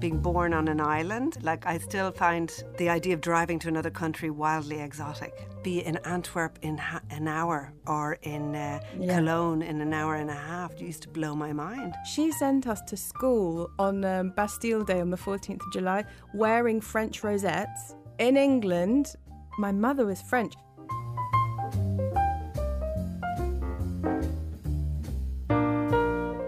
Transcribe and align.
being 0.00 0.18
born 0.18 0.54
on 0.54 0.66
an 0.68 0.80
island. 0.80 1.36
Like, 1.42 1.66
I 1.66 1.78
still 1.78 2.10
find 2.10 2.50
the 2.78 2.88
idea 2.88 3.14
of 3.14 3.20
driving 3.20 3.58
to 3.60 3.68
another 3.68 3.90
country 3.90 4.30
wildly 4.30 4.80
exotic. 4.80 5.46
Be 5.62 5.84
in 5.84 5.96
Antwerp 5.98 6.58
in 6.62 6.78
ha- 6.78 7.02
an 7.10 7.28
hour 7.28 7.72
or 7.86 8.14
in 8.22 8.54
uh, 8.56 8.80
Yeah. 8.98 9.16
Cologne 9.18 9.62
in 9.62 9.80
an 9.80 9.92
hour 9.92 10.14
and 10.14 10.30
a 10.30 10.34
half 10.34 10.72
it 10.72 10.80
used 10.80 11.02
to 11.02 11.08
blow 11.08 11.34
my 11.34 11.52
mind. 11.52 11.94
She 12.14 12.32
sent 12.32 12.66
us 12.66 12.80
to 12.88 12.96
school 12.96 13.70
on 13.78 14.04
um, 14.04 14.30
Bastille 14.30 14.84
Day 14.84 15.00
on 15.00 15.10
the 15.10 15.18
14th 15.18 15.60
of 15.66 15.72
July 15.72 16.04
wearing 16.34 16.80
French 16.80 17.22
rosettes. 17.22 17.94
In 18.18 18.36
England, 18.36 19.14
my 19.58 19.72
mother 19.72 20.06
was 20.06 20.22
French. 20.22 20.54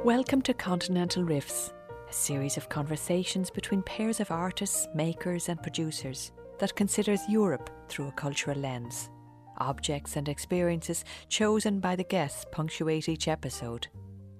Welcome 0.05 0.43
to 0.43 0.55
Continental 0.55 1.23
Riffs, 1.25 1.73
a 2.13 2.15
series 2.15 2.59
of 2.59 2.69
conversations 2.69 3.49
between 3.49 3.83
pairs 3.85 4.21
of 4.21 4.31
artists, 4.31 4.87
makers, 4.95 5.49
and 5.49 5.63
producers 5.63 6.31
that 6.59 6.77
considers 6.77 7.27
Europe 7.27 7.71
through 7.89 8.07
a 8.07 8.13
cultural 8.13 8.59
lens. 8.59 9.09
Objects 9.57 10.17
and 10.17 10.29
experiences 10.29 11.07
chosen 11.31 11.81
by 11.81 11.97
the 11.97 12.05
guests 12.05 12.45
punctuate 12.53 13.09
each 13.09 13.29
episode 13.29 13.89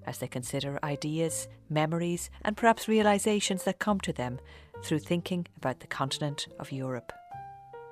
as 0.05 0.19
they 0.19 0.27
consider 0.27 0.77
ideas, 0.83 1.47
memories, 1.67 2.29
and 2.43 2.55
perhaps 2.55 2.87
realizations 2.87 3.63
that 3.63 3.79
come 3.79 3.99
to 4.01 4.13
them 4.13 4.39
through 4.83 4.99
thinking 4.99 5.47
about 5.57 5.79
the 5.79 5.87
continent 5.87 6.45
of 6.59 6.71
Europe. 6.71 7.11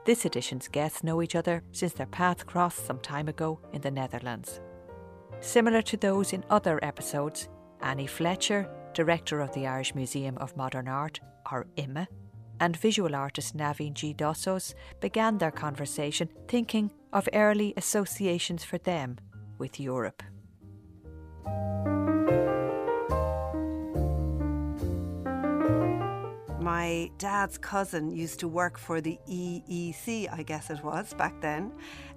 This 0.06 0.26
edition's 0.26 0.68
guests 0.68 1.04
know 1.04 1.24
each 1.24 1.36
other 1.36 1.64
since 1.72 1.94
their 1.94 2.06
paths 2.06 2.44
crossed 2.44 2.86
some 2.86 3.00
time 3.00 3.28
ago 3.28 3.60
in 3.74 3.82
the 3.82 3.90
Netherlands. 3.90 4.62
Similar 5.40 5.82
to 5.84 5.98
those 5.98 6.34
in 6.34 6.46
other 6.52 6.78
episodes, 6.84 7.50
Annie 7.82 8.06
Fletcher, 8.06 8.70
director 8.94 9.42
of 9.42 9.54
the 9.54 9.68
Irish 9.68 9.96
Museum 9.96 10.38
of 10.38 10.56
Modern 10.58 10.88
Art, 10.88 11.20
or 11.52 11.68
IMMA, 11.78 12.08
and 12.60 12.78
visual 12.78 13.16
artist 13.16 13.58
Navine 13.58 13.94
G. 13.94 14.14
Dossos 14.14 14.74
began 15.00 15.38
their 15.38 15.52
conversation 15.52 16.30
thinking 16.48 16.92
of 17.12 17.28
early 17.34 17.74
associations 17.78 18.64
for 18.64 18.78
them 18.78 19.18
with 19.58 19.80
Europe. 19.80 20.22
My 26.62 27.10
dad's 27.18 27.58
cousin 27.58 28.12
used 28.12 28.40
to 28.42 28.48
work 28.48 28.78
for 28.78 29.02
the 29.02 29.18
EEC, 29.28 30.32
I 30.32 30.44
guess 30.44 30.70
it 30.70 30.84
was 30.84 31.14
back 31.16 31.42
then, 31.42 31.72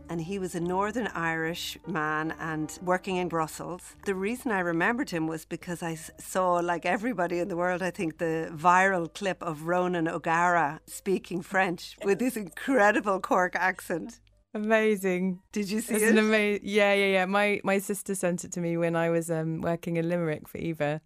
and 0.09 0.21
he 0.21 0.39
was 0.39 0.55
a 0.55 0.61
Northern 0.61 1.09
Irish 1.09 1.79
man 1.87 2.35
and 2.39 2.79
working 2.83 3.17
in 3.17 3.29
Brussels. 3.29 3.95
The 4.05 4.15
reason 4.15 4.53
I 4.53 4.61
remembered 4.61 5.11
him 5.11 5.27
was 5.27 5.45
because 5.45 5.83
I 5.83 5.95
saw, 5.95 6.55
like 6.55 6.87
everybody 6.87 7.39
in 7.39 7.49
the 7.49 7.57
world, 7.57 7.83
I 7.83 7.91
think, 7.91 8.19
the 8.19 8.51
viral 8.53 9.13
clip 9.13 9.43
of 9.43 9.67
Ronan 9.67 10.09
O'Gara 10.09 10.81
speaking 10.87 11.43
French 11.43 11.97
with 12.05 12.19
this 12.19 12.37
incredible 12.37 13.21
Cork 13.21 13.57
accent. 13.57 14.21
Amazing. 14.55 15.41
Did 15.53 15.71
you 15.71 15.81
see 15.81 15.95
It's 15.95 16.05
it? 16.05 16.11
an 16.11 16.19
amazing. 16.19 16.61
Yeah, 16.65 16.93
yeah, 16.95 17.07
yeah. 17.07 17.27
My 17.27 17.61
my 17.65 17.79
sister 17.79 18.15
sent 18.15 18.45
it 18.45 18.53
to 18.53 18.61
me 18.61 18.77
when 18.77 18.95
I 18.95 19.11
was 19.11 19.29
um, 19.31 19.61
working 19.61 19.97
in 19.97 20.09
Limerick 20.09 20.47
for 20.47 20.59
Eva, 20.59 21.01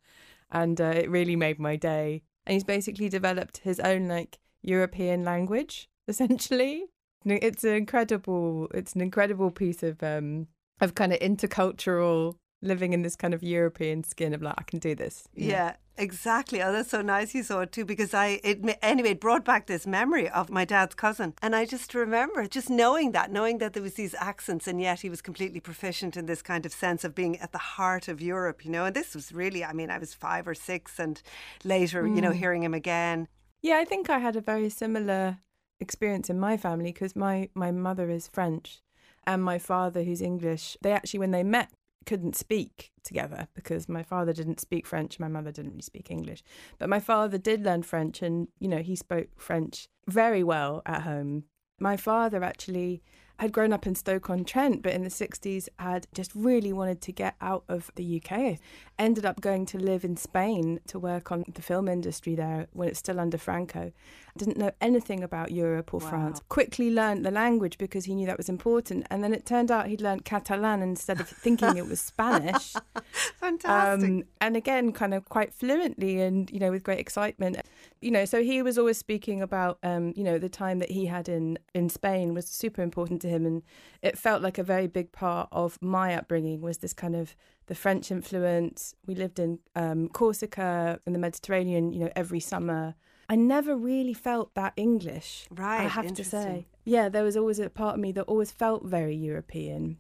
and 0.51 0.79
uh, 0.81 0.93
it 0.95 1.09
really 1.11 1.35
made 1.37 1.59
my 1.59 1.77
day. 1.77 2.23
And 2.45 2.53
he's 2.53 2.65
basically 2.65 3.09
developed 3.09 3.59
his 3.59 3.81
own 3.81 4.07
like 4.07 4.39
European 4.63 5.25
language, 5.25 5.89
essentially. 6.09 6.85
It's 7.25 7.65
an 7.65 7.75
incredible. 7.75 8.69
It's 8.75 8.95
an 8.95 9.01
incredible 9.01 9.51
piece 9.51 9.83
of 9.83 10.03
um 10.03 10.49
of 10.81 10.95
kind 10.95 11.13
of 11.13 11.19
intercultural 11.19 12.37
living 12.63 12.93
in 12.93 13.03
this 13.03 13.17
kind 13.17 13.35
of 13.35 13.43
European 13.43 14.03
skin 14.05 14.35
of 14.35 14.43
like 14.43 14.55
I 14.59 14.63
can 14.63 14.79
do 14.79 14.95
this. 14.95 15.29
know? 15.35 15.47
Yeah, 15.47 15.77
exactly. 15.97 16.63
Oh, 16.63 16.73
that's 16.73 16.91
so 16.91 17.03
nice 17.03 17.35
you 17.35 17.43
saw 17.43 17.61
it 17.61 17.73
too 17.73 17.85
because 17.85 18.15
I 18.15 18.41
it 18.43 18.79
anyway 18.83 19.11
it 19.11 19.21
brought 19.21 19.45
back 19.45 19.67
this 19.67 19.87
memory 19.87 20.29
of 20.29 20.51
my 20.51 20.65
dad's 20.65 20.95
cousin, 20.95 21.35
and 21.43 21.55
I 21.55 21.65
just 21.65 21.95
remember 21.95 22.47
just 22.47 22.71
knowing 22.71 23.13
that, 23.13 23.31
knowing 23.31 23.59
that 23.59 23.75
there 23.75 23.83
was 23.83 23.95
these 23.95 24.15
accents, 24.15 24.67
and 24.67 24.81
yet 24.81 25.01
he 25.01 25.11
was 25.11 25.23
completely 25.23 25.61
proficient 25.61 26.17
in 26.17 26.27
this 26.27 26.43
kind 26.43 26.67
of 26.67 26.73
sense 26.73 27.05
of 27.05 27.15
being 27.15 27.39
at 27.39 27.53
the 27.53 27.59
heart 27.59 28.09
of 28.09 28.21
Europe, 28.21 28.65
you 28.65 28.71
know. 28.71 28.87
And 28.87 28.97
this 28.97 29.15
was 29.15 29.33
really, 29.33 29.65
I 29.65 29.73
mean, 29.73 29.91
I 29.91 29.99
was 29.99 30.15
five 30.15 30.49
or 30.49 30.55
six, 30.55 30.99
and 30.99 31.21
later, 31.65 32.07
you 32.07 32.21
know, 32.21 32.33
hearing 32.33 32.63
him 32.63 32.75
again. 32.75 33.29
Yeah, 33.63 33.79
I 33.79 33.85
think 33.85 34.09
I 34.09 34.19
had 34.19 34.37
a 34.37 34.41
very 34.41 34.71
similar 34.71 35.39
experience 35.81 36.29
in 36.31 36.39
my 36.39 36.57
family 36.57 36.93
because 36.93 37.17
my, 37.17 37.49
my 37.55 37.71
mother 37.71 38.11
is 38.11 38.29
French 38.29 38.81
and 39.27 39.43
my 39.43 39.59
father, 39.59 40.05
who's 40.05 40.23
English, 40.23 40.77
they 40.81 40.93
actually, 40.93 41.21
when 41.21 41.33
they 41.33 41.43
met, 41.43 41.71
couldn't 42.07 42.35
speak 42.35 42.91
together 43.05 43.49
because 43.55 43.87
my 43.87 44.03
father 44.03 44.33
didn't 44.33 44.61
speak 44.61 44.87
French, 44.87 45.21
my 45.21 45.29
mother 45.29 45.53
didn't 45.53 45.73
really 45.73 45.83
speak 45.83 46.11
English. 46.11 46.43
But 46.79 46.89
my 46.89 47.01
father 47.01 47.37
did 47.37 47.63
learn 47.63 47.83
French 47.83 48.23
and, 48.23 48.49
you 48.59 48.69
know, 48.69 48.79
he 48.79 48.97
spoke 48.97 49.29
French 49.37 49.89
very 50.07 50.43
well 50.43 50.81
at 50.87 51.03
home. 51.03 51.45
My 51.79 51.99
father 51.99 52.43
actually 52.43 53.03
had 53.39 53.53
grown 53.53 53.73
up 53.73 53.87
in 53.87 53.95
Stoke-on-Trent, 53.95 54.83
but 54.83 54.93
in 54.93 55.05
the 55.05 55.11
60s 55.11 55.69
had 55.79 56.07
just 56.13 56.33
really 56.35 56.73
wanted 56.73 57.01
to 57.03 57.13
get 57.13 57.37
out 57.41 57.65
of 57.69 57.91
the 57.95 58.21
UK. 58.23 58.59
Ended 58.99 59.25
up 59.25 59.41
going 59.41 59.65
to 59.67 59.79
live 59.79 60.05
in 60.05 60.17
Spain 60.17 60.81
to 60.89 60.99
work 60.99 61.31
on 61.31 61.45
the 61.55 61.63
film 61.63 61.89
industry 61.89 62.35
there 62.35 62.67
when 62.73 62.89
it's 62.89 62.99
still 62.99 63.21
under 63.21 63.39
Franco. 63.39 63.93
Didn't 64.37 64.57
know 64.57 64.73
anything 64.81 65.23
about 65.23 65.51
Europe 65.53 65.95
or 65.95 66.01
France. 66.01 66.41
Quickly 66.49 66.91
learned 66.91 67.25
the 67.25 67.31
language 67.31 67.79
because 67.79 68.05
he 68.05 68.15
knew 68.15 68.27
that 68.27 68.37
was 68.37 68.49
important. 68.49 69.07
And 69.11 69.23
then 69.23 69.33
it 69.33 69.47
turned 69.47 69.71
out 69.71 69.87
he'd 69.87 70.01
learned 70.01 70.25
Catalan 70.25 70.83
instead 70.83 71.21
of 71.21 71.29
thinking 71.29 71.77
it 71.77 71.87
was 71.87 72.01
Spanish. 72.01 72.75
Fantastic. 73.41 74.09
Um, 74.09 74.25
and 74.41 74.57
again, 74.57 74.93
kind 74.93 75.15
of 75.15 75.29
quite 75.29 75.53
fluently 75.53 76.21
and, 76.21 76.51
you 76.51 76.61
know, 76.61 76.71
with 76.71 76.85
great 76.85 77.01
excitement. 77.01 77.59
You 78.01 78.11
know, 78.11 78.25
so 78.25 78.43
he 78.43 78.63
was 78.63 78.79
always 78.79 78.97
speaking 78.97 79.43
about, 79.43 79.79
um, 79.83 80.13
you 80.17 80.23
know, 80.23 80.39
the 80.39 80.49
time 80.49 80.79
that 80.79 80.91
he 80.91 81.07
had 81.07 81.29
in, 81.29 81.59
in 81.75 81.89
Spain 81.89 82.33
was 82.33 82.47
super 82.47 82.83
important 82.83 83.21
to 83.23 83.29
him. 83.29 83.45
And 83.45 83.63
it 84.03 84.17
felt 84.17 84.41
like 84.43 84.57
a 84.59 84.63
very 84.63 84.87
big 84.87 85.11
part 85.13 85.49
of 85.51 85.79
my 85.83 86.15
upbringing 86.15 86.61
was 86.61 86.79
this 86.79 86.93
kind 86.93 87.17
of 87.17 87.35
the 87.67 87.75
French 87.75 88.11
influence. 88.11 88.95
We 89.07 89.15
lived 89.15 89.39
in 89.39 89.59
um, 89.75 90.09
Corsica 90.09 91.01
in 91.07 91.13
the 91.13 91.19
Mediterranean, 91.19 91.93
you 91.93 92.01
know, 92.01 92.11
every 92.15 92.41
summer. 92.41 92.95
I 93.29 93.37
never 93.37 93.77
really 93.77 94.15
felt 94.15 94.55
that 94.55 94.73
English. 94.77 95.47
Right, 95.51 95.81
I 95.81 95.89
have 95.89 96.15
to 96.15 96.25
say. 96.25 96.67
Yeah, 96.85 97.09
there 97.11 97.25
was 97.25 97.37
always 97.37 97.59
a 97.59 97.69
part 97.69 97.95
of 97.95 98.01
me 98.01 98.13
that 98.13 98.23
always 98.23 98.51
felt 98.51 98.85
very 98.85 99.15
European. 99.15 99.99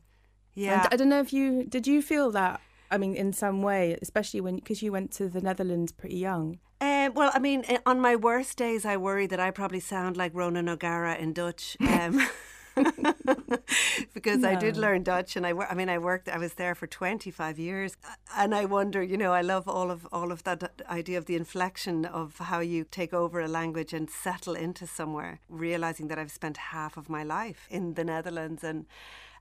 yeah, 0.55 0.85
And 0.85 0.89
I 0.93 0.97
don't 0.97 1.11
know 1.11 1.21
if 1.21 1.33
you 1.33 1.65
did 1.65 1.87
you 1.87 2.01
feel 2.01 2.31
that 2.31 2.61
I 2.91 2.97
mean 2.97 3.15
in 3.15 3.35
some 3.35 3.61
way 3.61 3.99
especially 4.01 4.41
when 4.41 4.57
because 4.57 4.83
you 4.83 4.91
went 4.93 5.11
to 5.13 5.29
the 5.29 5.43
Netherlands 5.43 5.93
pretty 5.93 6.17
young. 6.17 6.59
Um, 6.81 6.98
well, 7.09 7.31
I 7.35 7.39
mean, 7.39 7.65
eh, 7.69 7.79
on 7.87 8.01
my 8.01 8.17
worst 8.17 8.57
days, 8.57 8.85
I 8.85 8.97
worry 8.97 9.27
that 9.27 9.41
I 9.41 9.51
probably 9.51 9.81
sound 9.81 10.17
like 10.17 10.33
Ronan 10.35 10.69
O'Gara 10.69 11.17
in 11.17 11.33
Dutch. 11.33 11.77
Um, 11.81 12.27
because 14.15 14.45
I 14.45 14.55
did 14.55 14.77
learn 14.77 15.03
Dutch, 15.03 15.37
and 15.37 15.47
I, 15.47 15.51
I 15.51 15.75
mean, 15.75 15.89
I 15.89 15.99
worked. 15.99 16.29
I 16.29 16.39
was 16.39 16.55
there 16.55 16.75
for 16.75 16.87
twenty 16.87 17.31
five 17.31 17.59
years, 17.59 17.97
and 18.37 18.55
I 18.55 18.65
wonder, 18.65 19.03
you 19.03 19.17
know, 19.17 19.33
I 19.33 19.41
love 19.41 19.69
all 19.69 19.91
of 19.91 20.07
all 20.13 20.33
of 20.33 20.45
that 20.45 20.83
idea 20.89 21.19
of 21.19 21.27
the 21.27 21.37
inflection 21.37 22.05
of 22.05 22.39
how 22.39 22.61
you 22.61 22.85
take 22.85 23.13
over 23.13 23.41
a 23.41 23.49
language 23.49 23.93
and 23.93 24.09
settle 24.09 24.55
into 24.55 24.87
somewhere, 24.87 25.41
realizing 25.49 26.09
that 26.09 26.19
I've 26.19 26.31
spent 26.31 26.57
half 26.57 26.97
of 26.97 27.09
my 27.09 27.23
life 27.23 27.67
in 27.71 27.95
the 27.95 28.05
Netherlands 28.05 28.63
and. 28.65 28.87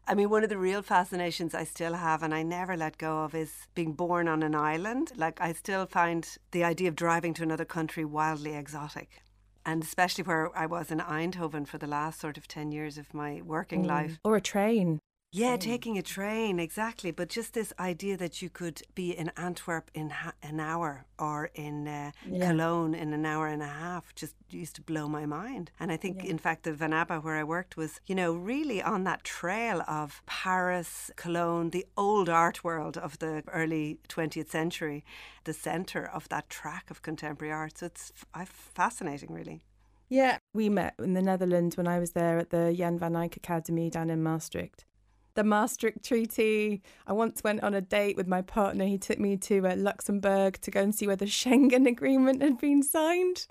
I 0.09 0.15
mean, 0.15 0.29
one 0.29 0.43
of 0.43 0.49
the 0.49 0.57
real 0.57 0.81
fascinations 0.81 1.53
I 1.53 1.65
still 1.65 1.93
have 1.93 2.23
and 2.23 2.33
I 2.33 2.41
never 2.41 2.77
let 2.77 2.97
go 2.97 3.23
of 3.23 3.35
is 3.35 3.67
being 3.75 3.91
born 3.91 4.29
on 4.29 4.41
an 4.41 4.55
island. 4.55 5.11
Like, 5.17 5.41
I 5.41 5.51
still 5.51 5.85
find 5.85 6.25
the 6.51 6.63
idea 6.63 6.87
of 6.87 6.95
driving 6.95 7.33
to 7.33 7.43
another 7.43 7.65
country 7.65 8.05
wildly 8.05 8.55
exotic. 8.55 9.21
And 9.65 9.83
especially 9.83 10.23
where 10.23 10.57
I 10.57 10.65
was 10.65 10.91
in 10.91 10.99
Eindhoven 10.99 11.67
for 11.67 11.77
the 11.77 11.87
last 11.87 12.21
sort 12.21 12.37
of 12.37 12.47
10 12.47 12.71
years 12.71 12.97
of 12.97 13.13
my 13.13 13.41
working 13.41 13.83
mm. 13.83 13.87
life. 13.87 14.17
Or 14.23 14.37
a 14.37 14.41
train. 14.41 15.01
Yeah, 15.31 15.57
taking 15.57 15.97
a 15.97 16.01
train, 16.01 16.57
exactly. 16.57 17.11
But 17.11 17.27
just 17.27 17.53
this 17.53 17.73
idea 17.79 18.15
that 18.17 18.41
you 18.41 18.49
could 18.49 18.81
be 18.95 19.11
in 19.11 19.29
Antwerp 19.35 19.91
in 19.93 20.09
ha- 20.09 20.33
an 20.41 20.59
hour 20.59 21.05
or 21.19 21.51
in 21.53 21.87
uh, 21.87 22.11
Yeah. 22.25 22.47
Cologne 22.47 22.95
in 22.95 23.13
an 23.13 23.25
hour 23.25 23.47
and 23.47 23.61
a 23.61 23.67
half 23.67 24.15
just 24.15 24.35
used 24.49 24.75
to 24.77 24.81
blow 24.81 25.07
my 25.09 25.25
mind. 25.25 25.69
And 25.79 25.91
I 25.91 25.97
think, 25.97 26.23
in 26.23 26.37
fact, 26.37 26.63
the 26.63 26.73
Van 26.73 26.93
Abbe 26.93 27.15
where 27.19 27.35
I 27.35 27.43
worked 27.43 27.75
was, 27.75 27.99
you 28.07 28.15
know, 28.15 28.33
really 28.33 28.81
on 28.81 29.03
that 29.03 29.25
trail 29.25 29.83
of 29.87 30.21
Paris, 30.25 31.11
Cologne, 31.17 31.71
the 31.71 31.85
old 31.97 32.29
art 32.29 32.63
world 32.63 32.97
of 32.97 33.19
the 33.19 33.43
early 33.53 33.99
20th 34.07 34.49
century, 34.49 35.03
the 35.43 35.53
centre 35.53 36.05
of 36.07 36.29
that 36.29 36.49
track 36.49 36.89
of 36.89 37.01
contemporary 37.01 37.51
art. 37.53 37.77
So 37.79 37.87
it's 37.87 38.13
f- 38.33 38.47
fascinating, 38.73 39.33
really. 39.33 39.61
Yeah, 40.09 40.37
we 40.53 40.69
met 40.69 40.93
in 40.99 41.13
the 41.15 41.21
Netherlands 41.21 41.75
when 41.75 41.85
I 41.87 41.99
was 41.99 42.11
there 42.11 42.37
at 42.39 42.49
the 42.49 42.73
Jan 42.73 42.97
van 42.97 43.13
Eyck 43.17 43.35
Academy 43.35 43.89
down 43.89 44.09
in 44.09 44.23
Maastricht. 44.23 44.85
The 45.37 45.43
Maastricht 45.43 46.03
Treaty. 46.03 46.81
I 47.05 47.13
once 47.13 47.43
went 47.43 47.61
on 47.61 47.75
a 47.75 47.79
date 47.79 48.17
with 48.17 48.27
my 48.27 48.41
partner. 48.41 48.85
He 48.85 48.97
took 48.97 49.19
me 49.19 49.37
to 49.37 49.67
uh, 49.67 49.75
Luxembourg 49.75 50.59
to 50.61 50.71
go 50.71 50.81
and 50.81 50.95
see 50.95 51.05
where 51.05 51.15
the 51.15 51.25
Schengen 51.39 51.87
Agreement 51.87 52.41
had 52.41 52.57
been 52.57 52.81
signed. 52.81 53.45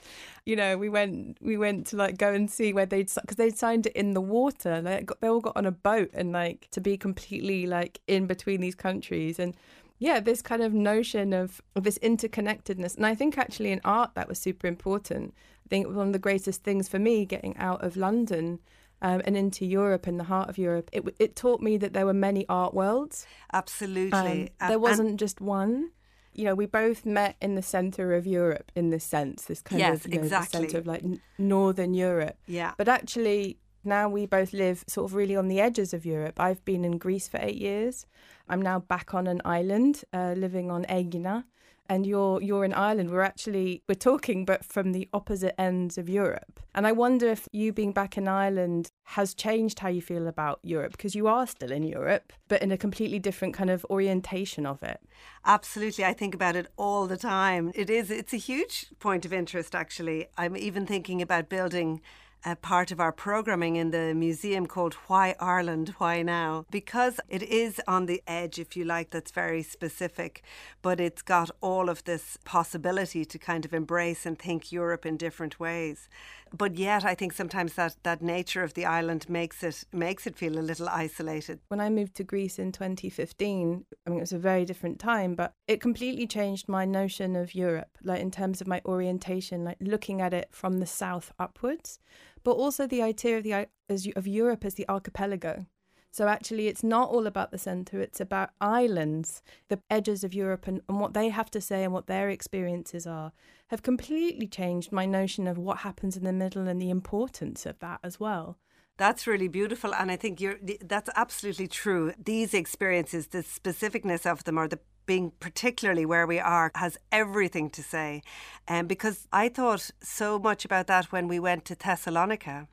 You 0.44 0.56
know, 0.56 0.76
we 0.76 0.88
went 0.88 1.38
we 1.40 1.56
went 1.56 1.86
to 1.88 1.96
like 1.96 2.18
go 2.18 2.32
and 2.32 2.50
see 2.50 2.72
where 2.72 2.86
they'd 2.86 3.08
because 3.14 3.36
they'd 3.36 3.56
signed 3.56 3.86
it 3.86 3.92
in 3.92 4.14
the 4.14 4.20
water. 4.20 4.82
They 4.82 5.02
got, 5.02 5.20
they 5.20 5.28
all 5.28 5.40
got 5.40 5.56
on 5.56 5.64
a 5.64 5.70
boat 5.70 6.10
and 6.12 6.32
like 6.32 6.66
to 6.72 6.80
be 6.80 6.96
completely 6.96 7.66
like 7.66 8.00
in 8.08 8.26
between 8.26 8.60
these 8.60 8.74
countries 8.74 9.38
and 9.38 9.56
yeah, 10.00 10.18
this 10.18 10.42
kind 10.42 10.62
of 10.62 10.74
notion 10.74 11.32
of, 11.32 11.62
of 11.76 11.84
this 11.84 11.98
interconnectedness. 12.00 12.96
And 12.96 13.06
I 13.06 13.14
think 13.14 13.38
actually 13.38 13.70
in 13.70 13.80
art 13.84 14.10
that 14.14 14.28
was 14.28 14.40
super 14.40 14.66
important. 14.66 15.34
I 15.64 15.68
think 15.68 15.86
one 15.86 16.08
of 16.08 16.12
the 16.12 16.18
greatest 16.18 16.64
things 16.64 16.88
for 16.88 16.98
me 16.98 17.24
getting 17.24 17.56
out 17.58 17.84
of 17.84 17.96
London 17.96 18.58
um, 19.06 19.22
and 19.24 19.36
into 19.36 19.64
Europe, 19.64 20.08
in 20.08 20.16
the 20.16 20.24
heart 20.24 20.48
of 20.48 20.58
Europe, 20.58 20.90
it, 20.92 21.04
it 21.20 21.36
taught 21.36 21.60
me 21.60 21.76
that 21.76 21.92
there 21.92 22.04
were 22.04 22.12
many 22.28 22.44
art 22.48 22.74
worlds. 22.74 23.24
Absolutely. 23.52 24.52
Um, 24.60 24.68
there 24.68 24.80
wasn't 24.80 25.10
and 25.10 25.18
just 25.18 25.40
one. 25.40 25.92
You 26.32 26.44
know, 26.46 26.56
we 26.56 26.66
both 26.66 27.06
met 27.06 27.36
in 27.40 27.54
the 27.54 27.62
centre 27.62 28.14
of 28.14 28.26
Europe 28.26 28.72
in 28.74 28.90
this 28.90 29.04
sense, 29.04 29.44
this 29.44 29.62
kind 29.62 29.78
yes, 29.78 30.04
of 30.04 30.12
you 30.12 30.18
know, 30.18 30.24
exactly. 30.24 30.62
centre 30.62 30.78
of 30.78 30.88
like 30.88 31.04
northern 31.38 31.94
Europe. 31.94 32.36
Yeah. 32.48 32.72
But 32.76 32.88
actually, 32.88 33.58
now 33.84 34.08
we 34.08 34.26
both 34.26 34.52
live 34.52 34.84
sort 34.88 35.08
of 35.08 35.14
really 35.14 35.36
on 35.36 35.46
the 35.46 35.60
edges 35.60 35.94
of 35.94 36.04
Europe. 36.04 36.40
I've 36.40 36.64
been 36.64 36.84
in 36.84 36.98
Greece 36.98 37.28
for 37.28 37.38
eight 37.40 37.58
years. 37.58 38.06
I'm 38.48 38.60
now 38.60 38.80
back 38.80 39.14
on 39.14 39.28
an 39.28 39.40
island, 39.44 40.02
uh, 40.12 40.34
living 40.36 40.68
on 40.68 40.84
Aegina, 40.88 41.44
and 41.88 42.06
you're 42.06 42.40
you're 42.42 42.64
in 42.64 42.72
Ireland. 42.72 43.10
We're 43.10 43.22
actually 43.22 43.82
we're 43.88 43.94
talking, 43.94 44.44
but 44.44 44.64
from 44.64 44.92
the 44.92 45.08
opposite 45.12 45.58
ends 45.60 45.98
of 45.98 46.08
Europe. 46.08 46.60
And 46.74 46.86
I 46.86 46.92
wonder 46.92 47.28
if 47.28 47.48
you 47.52 47.72
being 47.72 47.92
back 47.92 48.18
in 48.18 48.28
Ireland 48.28 48.90
has 49.04 49.34
changed 49.34 49.78
how 49.78 49.88
you 49.88 50.02
feel 50.02 50.26
about 50.26 50.60
Europe 50.62 50.92
because 50.92 51.14
you 51.14 51.26
are 51.26 51.46
still 51.46 51.72
in 51.72 51.82
Europe, 51.82 52.32
but 52.48 52.62
in 52.62 52.72
a 52.72 52.76
completely 52.76 53.18
different 53.18 53.54
kind 53.54 53.70
of 53.70 53.86
orientation 53.88 54.66
of 54.66 54.82
it. 54.82 55.00
Absolutely, 55.44 56.04
I 56.04 56.12
think 56.12 56.34
about 56.34 56.56
it 56.56 56.66
all 56.76 57.06
the 57.06 57.16
time. 57.16 57.72
It 57.74 57.88
is 57.90 58.10
it's 58.10 58.32
a 58.32 58.38
huge 58.38 58.86
point 58.98 59.24
of 59.24 59.32
interest. 59.32 59.74
Actually, 59.74 60.26
I'm 60.36 60.56
even 60.56 60.86
thinking 60.86 61.22
about 61.22 61.48
building 61.48 62.00
a 62.44 62.54
part 62.54 62.90
of 62.90 63.00
our 63.00 63.12
programming 63.12 63.76
in 63.76 63.90
the 63.90 64.14
museum 64.14 64.66
called 64.66 64.94
Why 65.08 65.34
Ireland, 65.40 65.94
Why 65.98 66.22
Now? 66.22 66.64
Because 66.70 67.18
it 67.28 67.42
is 67.42 67.80
on 67.88 68.06
the 68.06 68.22
edge, 68.26 68.58
if 68.58 68.76
you 68.76 68.84
like, 68.84 69.10
that's 69.10 69.32
very 69.32 69.62
specific, 69.62 70.42
but 70.82 71.00
it's 71.00 71.22
got 71.22 71.50
all 71.60 71.88
of 71.88 72.04
this 72.04 72.38
possibility 72.44 73.24
to 73.24 73.38
kind 73.38 73.64
of 73.64 73.74
embrace 73.74 74.26
and 74.26 74.38
think 74.38 74.70
Europe 74.70 75.04
in 75.04 75.16
different 75.16 75.58
ways. 75.58 76.08
But 76.56 76.76
yet, 76.76 77.04
I 77.04 77.14
think 77.14 77.32
sometimes 77.32 77.74
that, 77.74 77.96
that 78.02 78.22
nature 78.22 78.62
of 78.62 78.74
the 78.74 78.86
island 78.86 79.28
makes 79.28 79.62
it 79.62 79.84
makes 79.92 80.26
it 80.26 80.36
feel 80.36 80.58
a 80.58 80.60
little 80.60 80.88
isolated. 80.88 81.60
When 81.68 81.80
I 81.80 81.90
moved 81.90 82.14
to 82.16 82.24
Greece 82.24 82.58
in 82.58 82.72
2015, 82.72 83.84
I 84.06 84.10
mean, 84.10 84.18
it 84.18 84.20
was 84.20 84.32
a 84.32 84.38
very 84.38 84.64
different 84.64 84.98
time, 84.98 85.34
but 85.34 85.52
it 85.66 85.80
completely 85.80 86.26
changed 86.26 86.68
my 86.68 86.84
notion 86.84 87.36
of 87.36 87.54
Europe, 87.54 87.98
like 88.02 88.20
in 88.20 88.30
terms 88.30 88.60
of 88.60 88.66
my 88.66 88.80
orientation, 88.84 89.64
like 89.64 89.76
looking 89.80 90.20
at 90.20 90.32
it 90.32 90.48
from 90.52 90.78
the 90.78 90.86
south 90.86 91.32
upwards 91.38 91.98
but 92.46 92.52
also 92.52 92.86
the 92.86 93.02
idea 93.02 93.38
of 93.38 93.42
the 93.42 93.66
of 94.14 94.26
Europe 94.28 94.64
as 94.64 94.74
the 94.74 94.88
archipelago. 94.88 95.66
So 96.16 96.28
actually, 96.28 96.66
it's 96.66 96.82
not 96.82 97.10
all 97.10 97.26
about 97.26 97.50
the 97.50 97.58
centre, 97.58 98.00
it's 98.00 98.22
about 98.22 98.48
islands, 98.58 99.42
the 99.68 99.82
edges 99.90 100.24
of 100.24 100.32
Europe, 100.32 100.66
and, 100.66 100.80
and 100.88 100.98
what 100.98 101.12
they 101.12 101.28
have 101.28 101.50
to 101.50 101.60
say 101.60 101.84
and 101.84 101.92
what 101.92 102.06
their 102.06 102.30
experiences 102.30 103.06
are 103.06 103.32
have 103.68 103.82
completely 103.82 104.46
changed 104.46 104.92
my 104.92 105.04
notion 105.04 105.46
of 105.46 105.58
what 105.58 105.78
happens 105.78 106.16
in 106.16 106.24
the 106.24 106.32
middle 106.32 106.68
and 106.68 106.80
the 106.80 106.88
importance 106.88 107.66
of 107.66 107.78
that 107.80 108.00
as 108.02 108.18
well. 108.18 108.56
That's 108.96 109.26
really 109.26 109.48
beautiful, 109.48 109.94
and 109.94 110.10
I 110.10 110.16
think 110.16 110.40
you're 110.40 110.58
that's 110.80 111.10
absolutely 111.14 111.68
true. 111.68 112.14
These 112.16 112.54
experiences, 112.54 113.26
the 113.26 113.42
specificness 113.42 114.24
of 114.24 114.44
them, 114.44 114.58
or 114.58 114.68
the 114.68 114.80
being 115.04 115.32
particularly 115.38 116.06
where 116.06 116.26
we 116.26 116.40
are 116.40 116.72
has 116.76 116.96
everything 117.12 117.68
to 117.68 117.82
say. 117.82 118.22
Um, 118.68 118.86
because 118.86 119.28
I 119.34 119.50
thought 119.50 119.90
so 120.00 120.38
much 120.38 120.64
about 120.64 120.86
that 120.86 121.12
when 121.12 121.28
we 121.28 121.38
went 121.38 121.66
to 121.66 121.74
Thessalonica. 121.74 122.68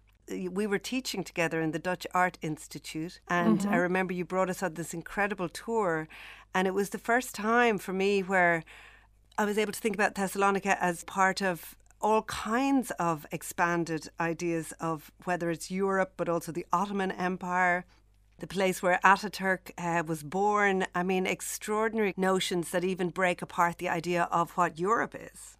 We 0.51 0.67
were 0.67 0.79
teaching 0.79 1.23
together 1.23 1.61
in 1.61 1.71
the 1.71 1.79
Dutch 1.79 2.07
Art 2.13 2.37
Institute, 2.41 3.19
and 3.27 3.59
mm-hmm. 3.59 3.73
I 3.73 3.77
remember 3.77 4.13
you 4.13 4.25
brought 4.25 4.49
us 4.49 4.63
on 4.63 4.73
this 4.73 4.93
incredible 4.93 5.49
tour. 5.49 6.07
And 6.55 6.67
it 6.67 6.73
was 6.73 6.89
the 6.89 6.97
first 6.99 7.33
time 7.33 7.77
for 7.77 7.93
me 7.93 8.21
where 8.21 8.63
I 9.37 9.45
was 9.45 9.57
able 9.57 9.71
to 9.71 9.79
think 9.79 9.95
about 9.95 10.15
Thessalonica 10.15 10.81
as 10.83 11.03
part 11.03 11.41
of 11.41 11.75
all 11.99 12.23
kinds 12.23 12.91
of 12.99 13.25
expanded 13.31 14.09
ideas 14.19 14.73
of 14.79 15.11
whether 15.23 15.49
it's 15.49 15.71
Europe, 15.71 16.13
but 16.17 16.29
also 16.29 16.51
the 16.51 16.65
Ottoman 16.71 17.11
Empire, 17.11 17.85
the 18.39 18.47
place 18.47 18.83
where 18.83 18.99
Ataturk 19.03 19.71
uh, 19.77 20.03
was 20.05 20.21
born. 20.21 20.85
I 20.93 21.01
mean, 21.01 21.25
extraordinary 21.25 22.13
notions 22.17 22.69
that 22.71 22.83
even 22.83 23.09
break 23.09 23.41
apart 23.41 23.77
the 23.77 23.89
idea 23.89 24.27
of 24.31 24.51
what 24.51 24.77
Europe 24.77 25.15
is. 25.17 25.57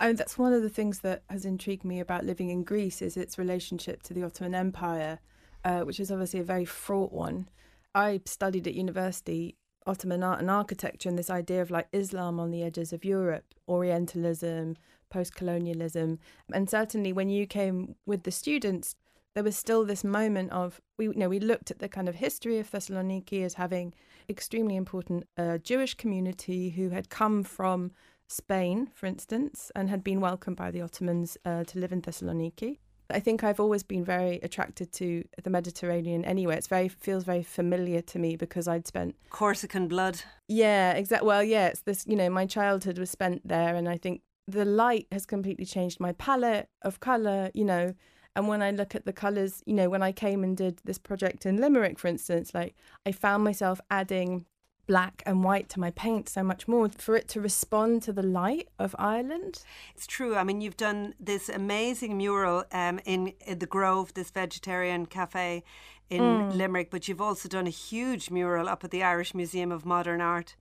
And 0.00 0.18
that's 0.18 0.38
one 0.38 0.52
of 0.52 0.62
the 0.62 0.68
things 0.68 1.00
that 1.00 1.22
has 1.30 1.44
intrigued 1.44 1.84
me 1.84 2.00
about 2.00 2.24
living 2.24 2.50
in 2.50 2.64
Greece 2.64 3.00
is 3.00 3.16
its 3.16 3.38
relationship 3.38 4.02
to 4.04 4.14
the 4.14 4.24
Ottoman 4.24 4.54
Empire, 4.54 5.20
uh, 5.64 5.80
which 5.80 6.00
is 6.00 6.10
obviously 6.10 6.40
a 6.40 6.44
very 6.44 6.64
fraught 6.64 7.12
one. 7.12 7.48
I 7.94 8.20
studied 8.26 8.66
at 8.66 8.74
university 8.74 9.56
Ottoman 9.86 10.22
art 10.22 10.40
and 10.40 10.50
architecture 10.50 11.08
and 11.08 11.18
this 11.18 11.30
idea 11.30 11.60
of 11.62 11.70
like 11.70 11.88
Islam 11.92 12.40
on 12.40 12.50
the 12.50 12.62
edges 12.62 12.92
of 12.92 13.04
Europe, 13.04 13.44
Orientalism, 13.68 14.76
post 15.10 15.34
colonialism. 15.34 16.18
And 16.52 16.68
certainly 16.68 17.12
when 17.12 17.28
you 17.28 17.46
came 17.46 17.94
with 18.06 18.22
the 18.22 18.30
students, 18.30 18.96
there 19.34 19.44
was 19.44 19.56
still 19.56 19.84
this 19.84 20.04
moment 20.04 20.52
of 20.52 20.80
we 20.96 21.06
you 21.06 21.14
know 21.14 21.28
we 21.28 21.40
looked 21.40 21.70
at 21.70 21.80
the 21.80 21.88
kind 21.88 22.08
of 22.08 22.14
history 22.14 22.58
of 22.58 22.70
Thessaloniki 22.70 23.44
as 23.44 23.54
having 23.54 23.92
extremely 24.28 24.76
important 24.76 25.26
uh, 25.36 25.58
Jewish 25.58 25.94
community 25.94 26.70
who 26.70 26.90
had 26.90 27.10
come 27.10 27.42
from 27.42 27.90
Spain, 28.28 28.90
for 28.94 29.06
instance, 29.06 29.70
and 29.74 29.90
had 29.90 30.02
been 30.02 30.20
welcomed 30.20 30.56
by 30.56 30.70
the 30.70 30.80
Ottomans 30.80 31.36
uh, 31.44 31.64
to 31.64 31.78
live 31.78 31.92
in 31.92 32.02
Thessaloniki. 32.02 32.78
I 33.10 33.20
think 33.20 33.44
I've 33.44 33.60
always 33.60 33.82
been 33.82 34.04
very 34.04 34.40
attracted 34.42 34.92
to 34.94 35.24
the 35.42 35.50
Mediterranean 35.50 36.24
anyway. 36.24 36.56
It's 36.56 36.66
very 36.66 36.88
feels 36.88 37.24
very 37.24 37.42
familiar 37.42 38.00
to 38.00 38.18
me 38.18 38.36
because 38.36 38.66
I'd 38.66 38.86
spent 38.86 39.14
Corsican 39.30 39.88
blood. 39.88 40.22
Yeah, 40.48 40.92
exactly. 40.92 41.26
Well, 41.26 41.44
yeah, 41.44 41.66
it's 41.68 41.82
this, 41.82 42.04
you 42.06 42.16
know, 42.16 42.30
my 42.30 42.46
childhood 42.46 42.98
was 42.98 43.10
spent 43.10 43.46
there 43.46 43.74
and 43.74 43.88
I 43.88 43.98
think 43.98 44.22
the 44.46 44.64
light 44.64 45.06
has 45.12 45.26
completely 45.26 45.66
changed 45.66 46.00
my 46.00 46.12
palette 46.12 46.68
of 46.82 47.00
color, 47.00 47.50
you 47.54 47.64
know, 47.64 47.94
and 48.36 48.48
when 48.48 48.62
I 48.62 48.70
look 48.72 48.94
at 48.94 49.04
the 49.06 49.12
colours, 49.12 49.62
you 49.64 49.74
know, 49.74 49.88
when 49.88 50.02
I 50.02 50.12
came 50.12 50.42
and 50.42 50.56
did 50.56 50.80
this 50.84 50.98
project 50.98 51.46
in 51.46 51.58
Limerick, 51.58 51.98
for 51.98 52.08
instance, 52.08 52.52
like 52.52 52.74
I 53.06 53.12
found 53.12 53.44
myself 53.44 53.80
adding 53.90 54.46
black 54.86 55.22
and 55.26 55.42
white 55.42 55.68
to 55.70 55.80
my 55.80 55.90
paint 55.90 56.28
so 56.28 56.42
much 56.42 56.68
more 56.68 56.88
for 56.88 57.16
it 57.16 57.28
to 57.28 57.40
respond 57.40 58.02
to 58.02 58.12
the 58.12 58.22
light 58.22 58.68
of 58.78 58.94
Ireland. 58.98 59.62
It's 59.94 60.06
true. 60.06 60.36
I 60.36 60.44
mean, 60.44 60.60
you've 60.60 60.76
done 60.76 61.14
this 61.18 61.48
amazing 61.48 62.16
mural 62.16 62.64
um, 62.72 63.00
in, 63.04 63.32
in, 63.46 63.58
the 63.58 63.66
Grove, 63.66 64.14
this 64.14 64.30
vegetarian 64.30 65.06
cafe 65.06 65.64
in 66.10 66.20
mm. 66.20 66.54
Limerick, 66.54 66.90
but 66.90 67.08
you've 67.08 67.20
also 67.20 67.48
done 67.48 67.66
a 67.66 67.70
huge 67.70 68.30
mural 68.30 68.68
up 68.68 68.84
at 68.84 68.90
the 68.90 69.02
Irish 69.02 69.34
Museum 69.34 69.72
of 69.72 69.86
Modern 69.86 70.20
Art 70.20 70.56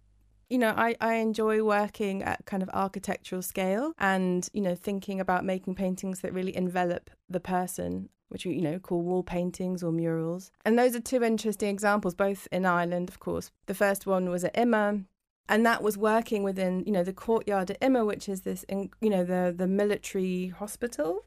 you 0.54 0.60
know, 0.60 0.74
I, 0.78 0.96
I 1.02 1.16
enjoy 1.16 1.64
working 1.64 2.22
at 2.22 2.46
kind 2.46 2.62
of 2.62 2.70
architectural 2.74 3.42
scale 3.42 3.94
and, 3.98 4.48
you 4.54 4.62
know, 4.62 4.76
thinking 4.76 5.20
about 5.20 5.44
making 5.44 5.74
paintings 5.74 6.20
that 6.20 6.32
really 6.32 6.56
envelop 6.56 7.10
the 7.28 7.40
person, 7.40 8.10
which 8.34 8.46
we, 8.46 8.56
you 8.56 8.62
know, 8.62 8.80
call 8.80 9.02
wall 9.02 9.24
paintings 9.24 9.84
or 9.84 9.92
murals. 9.92 10.52
And 10.66 10.78
those 10.78 10.96
are 10.96 11.00
two 11.00 11.24
interesting 11.24 11.70
examples, 11.70 12.16
both 12.16 12.48
in 12.52 12.66
Ireland, 12.66 13.08
of 13.08 13.20
course. 13.20 13.52
The 13.68 13.76
first 13.76 14.06
one 14.06 14.30
was 14.30 14.44
at 14.44 14.58
Imma, 14.58 15.02
and 15.48 15.66
that 15.66 15.84
was 15.84 15.98
working 15.98 16.44
within, 16.44 16.84
you 16.86 16.92
know, 16.92 17.04
the 17.04 17.14
courtyard 17.14 17.72
at 17.72 17.78
Imma, 17.82 18.04
which 18.04 18.28
is 18.28 18.42
this, 18.42 18.66
you 18.70 19.10
know, 19.10 19.24
the, 19.24 19.54
the 19.56 19.68
military 19.68 20.48
hospital, 20.48 21.26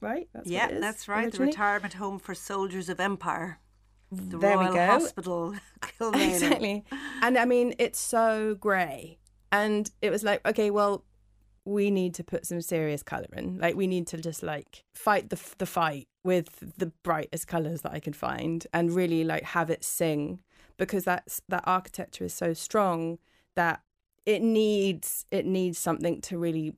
right? 0.00 0.28
That's 0.32 0.48
yeah, 0.48 0.78
that's 0.80 1.06
right. 1.06 1.26
Originally. 1.26 1.52
The 1.52 1.58
retirement 1.58 1.94
home 1.94 2.18
for 2.18 2.34
soldiers 2.34 2.88
of 2.88 2.98
empire 2.98 3.60
the 4.10 4.38
there 4.38 4.56
Royal 4.56 4.70
we 4.70 4.74
go. 4.74 4.86
Hospital, 4.86 5.54
exactly. 6.14 6.84
And 7.22 7.36
I 7.36 7.44
mean, 7.44 7.74
it's 7.78 8.00
so 8.00 8.54
grey, 8.54 9.18
and 9.52 9.90
it 10.00 10.10
was 10.10 10.22
like, 10.22 10.46
okay, 10.46 10.70
well, 10.70 11.04
we 11.66 11.90
need 11.90 12.14
to 12.14 12.24
put 12.24 12.46
some 12.46 12.62
serious 12.62 13.02
color 13.02 13.26
in. 13.32 13.58
Like, 13.58 13.74
we 13.74 13.86
need 13.86 14.06
to 14.08 14.16
just 14.18 14.42
like 14.42 14.84
fight 14.94 15.28
the 15.28 15.38
the 15.58 15.66
fight 15.66 16.08
with 16.24 16.78
the 16.78 16.92
brightest 17.02 17.46
colors 17.46 17.82
that 17.82 17.92
I 17.92 18.00
can 18.00 18.12
find, 18.12 18.66
and 18.72 18.94
really 18.94 19.24
like 19.24 19.42
have 19.42 19.68
it 19.68 19.84
sing 19.84 20.40
because 20.78 21.04
that's 21.04 21.42
that 21.48 21.64
architecture 21.66 22.24
is 22.24 22.34
so 22.34 22.52
strong 22.52 23.18
that 23.54 23.80
it 24.24 24.42
needs 24.42 25.26
it 25.30 25.46
needs 25.46 25.78
something 25.78 26.20
to 26.22 26.38
really 26.38 26.74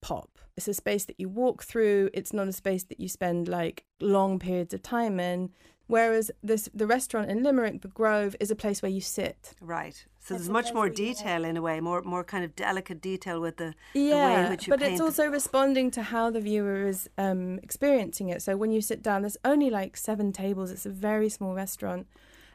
pop. 0.00 0.38
It's 0.56 0.68
a 0.68 0.74
space 0.74 1.04
that 1.04 1.18
you 1.18 1.28
walk 1.28 1.62
through. 1.62 2.10
It's 2.12 2.32
not 2.32 2.48
a 2.48 2.52
space 2.52 2.84
that 2.84 3.00
you 3.00 3.08
spend 3.08 3.48
like 3.48 3.84
long 4.00 4.38
periods 4.38 4.74
of 4.74 4.82
time 4.82 5.20
in. 5.20 5.50
Whereas 5.88 6.30
this 6.42 6.68
the 6.74 6.86
restaurant 6.86 7.30
in 7.30 7.42
Limerick, 7.42 7.80
the 7.80 7.88
Grove, 7.88 8.36
is 8.38 8.50
a 8.50 8.54
place 8.54 8.82
where 8.82 8.90
you 8.90 9.00
sit. 9.00 9.54
Right. 9.60 10.04
So 10.20 10.34
there's 10.34 10.50
much 10.50 10.74
more 10.74 10.90
detail 10.90 11.46
in 11.46 11.56
a 11.56 11.62
way, 11.62 11.80
more 11.80 12.02
more 12.02 12.22
kind 12.22 12.44
of 12.44 12.54
delicate 12.54 13.00
detail 13.00 13.40
with 13.40 13.56
the, 13.56 13.74
yeah, 13.94 14.10
the 14.10 14.34
way 14.34 14.44
in 14.44 14.50
which 14.50 14.66
you 14.66 14.70
but 14.70 14.80
paint. 14.80 14.92
it's 14.92 15.00
also 15.00 15.26
responding 15.26 15.90
to 15.92 16.02
how 16.02 16.30
the 16.30 16.40
viewer 16.40 16.86
is 16.86 17.08
um, 17.16 17.58
experiencing 17.62 18.28
it. 18.28 18.42
So 18.42 18.54
when 18.54 18.70
you 18.70 18.82
sit 18.82 19.02
down, 19.02 19.22
there's 19.22 19.38
only 19.46 19.70
like 19.70 19.96
seven 19.96 20.30
tables. 20.30 20.70
It's 20.70 20.84
a 20.84 20.90
very 20.90 21.30
small 21.30 21.54
restaurant. 21.54 22.06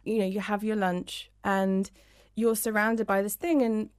You 0.03 0.19
know, 0.19 0.25
you 0.25 0.39
have 0.39 0.63
your 0.63 0.75
lunch 0.75 1.31
and 1.43 1.89
you're 2.35 2.55
surrounded 2.55 3.07
by 3.07 3.23
this 3.23 3.33
thing, 3.33 3.63
and 3.63 3.89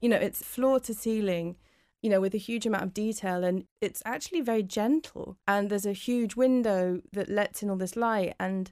you 0.00 0.08
know 0.08 0.16
it's 0.16 0.42
floor 0.42 0.80
to 0.80 0.92
ceiling 0.92 1.54
you 2.02 2.10
know, 2.10 2.20
with 2.20 2.34
a 2.34 2.38
huge 2.38 2.66
amount 2.66 2.82
of 2.82 2.94
detail. 2.94 3.44
And 3.44 3.64
it's 3.80 4.02
actually 4.04 4.40
very 4.40 4.62
gentle. 4.62 5.36
And 5.46 5.70
there's 5.70 5.86
a 5.86 5.92
huge 5.92 6.34
window 6.36 7.00
that 7.12 7.28
lets 7.28 7.62
in 7.62 7.70
all 7.70 7.76
this 7.76 7.96
light. 7.96 8.34
And 8.40 8.70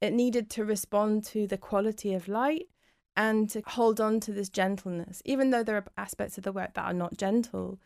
it 0.00 0.12
needed 0.12 0.48
to 0.50 0.64
respond 0.64 1.24
to 1.26 1.46
the 1.46 1.58
quality 1.58 2.14
of 2.14 2.26
light 2.26 2.68
and 3.16 3.50
to 3.50 3.62
hold 3.66 4.00
on 4.00 4.18
to 4.20 4.32
this 4.32 4.48
gentleness, 4.48 5.20
even 5.24 5.50
though 5.50 5.62
there 5.62 5.76
are 5.76 5.84
aspects 5.98 6.38
of 6.38 6.44
the 6.44 6.52
work 6.52 6.72
that 6.74 6.84
are 6.84 6.94
not 6.94 7.18
gentle. 7.18 7.78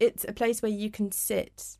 It's 0.00 0.24
a 0.26 0.32
place 0.32 0.62
where 0.62 0.72
you 0.72 0.90
can 0.90 1.12
sit, 1.12 1.76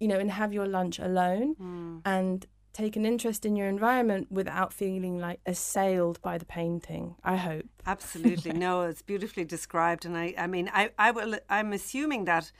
you 0.00 0.08
know, 0.08 0.18
and 0.18 0.30
have 0.32 0.52
your 0.52 0.66
lunch 0.66 0.98
alone 0.98 1.54
Mm. 1.54 2.00
and 2.04 2.46
take 2.72 2.96
an 2.96 3.04
interest 3.04 3.44
in 3.44 3.56
your 3.56 3.66
environment 3.66 4.30
without 4.30 4.72
feeling 4.72 5.18
like 5.18 5.40
assailed 5.46 6.20
by 6.22 6.38
the 6.38 6.44
painting. 6.44 7.16
I 7.24 7.36
hope. 7.36 7.66
Absolutely. 7.86 8.52
No, 8.52 8.82
it's 8.82 9.02
beautifully 9.02 9.44
described. 9.44 10.04
And 10.04 10.16
I, 10.16 10.34
I 10.38 10.46
mean, 10.46 10.70
I, 10.72 10.90
I 10.98 11.10
will, 11.10 11.38
I'm 11.48 11.72
assuming 11.72 12.24
that 12.26 12.52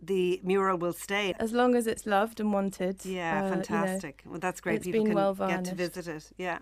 the 0.00 0.40
mural 0.42 0.78
will 0.78 0.92
stay. 0.92 1.34
As 1.38 1.52
long 1.52 1.74
as 1.74 1.86
it's 1.86 2.06
loved 2.06 2.40
and 2.40 2.52
wanted. 2.52 3.04
Yeah, 3.04 3.32
uh, 3.32 3.44
you 3.44 3.50
know. 3.50 3.54
fantastic. 3.56 4.22
well, 4.26 4.40
that's 4.40 4.60
great. 4.60 4.76
it's 4.76 4.86
People 4.86 5.00
been 5.00 5.06
can 5.08 5.14
well 5.14 5.34
get 5.34 5.64
to 5.66 5.74
visit 5.74 6.08
it. 6.08 6.30
Yeah. 6.36 6.58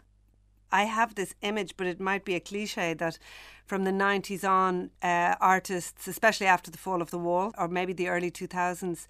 I 0.71 0.85
have 0.85 1.14
this 1.14 1.35
image, 1.40 1.76
but 1.76 1.87
it 1.87 1.99
might 1.99 2.25
be 2.25 2.35
a 2.35 2.40
cliche 2.40 2.93
that 2.95 3.19
from 3.64 3.85
the 3.85 3.90
90s 3.90 4.47
on, 4.47 4.90
uh, 5.02 5.35
artists, 5.40 6.07
especially 6.07 6.47
after 6.47 6.71
the 6.71 6.78
fall 6.78 7.00
of 7.00 7.11
the 7.11 7.19
wall, 7.19 7.52
or 7.57 7.69
maybe 7.69 7.93
the 7.93 8.09
early 8.09 8.31
2000s, 8.31 9.07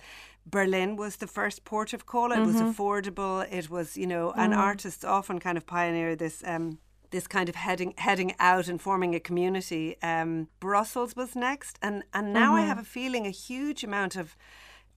Berlin 0.50 0.96
was 0.96 1.16
the 1.16 1.26
first 1.26 1.64
port 1.64 1.92
of 1.92 2.04
call. 2.06 2.32
It 2.32 2.40
was 2.46 2.56
Mm-hmm. 2.56 2.70
affordable. 2.70 3.46
It 3.52 3.68
was, 3.70 3.96
you 3.96 4.06
know, 4.06 4.32
and 4.36 4.52
Mm. 4.52 4.58
artists 4.58 5.04
often 5.04 5.38
kind 5.40 5.58
of 5.58 5.64
pioneer 5.66 6.16
this. 6.16 6.42
Um, 6.46 6.78
this 7.10 7.26
kind 7.26 7.48
of 7.48 7.54
heading 7.54 7.94
heading 7.96 8.34
out 8.38 8.68
and 8.68 8.78
forming 8.82 9.14
a 9.14 9.20
community. 9.20 9.96
Um, 10.02 10.48
Brussels 10.60 11.16
was 11.16 11.34
next, 11.34 11.78
and 11.80 12.02
and 12.12 12.32
now 12.34 12.52
Mm-hmm. 12.52 12.64
I 12.64 12.68
have 12.70 12.78
a 12.78 12.84
feeling 12.84 13.26
a 13.26 13.30
huge 13.48 13.82
amount 13.82 14.14
of 14.16 14.36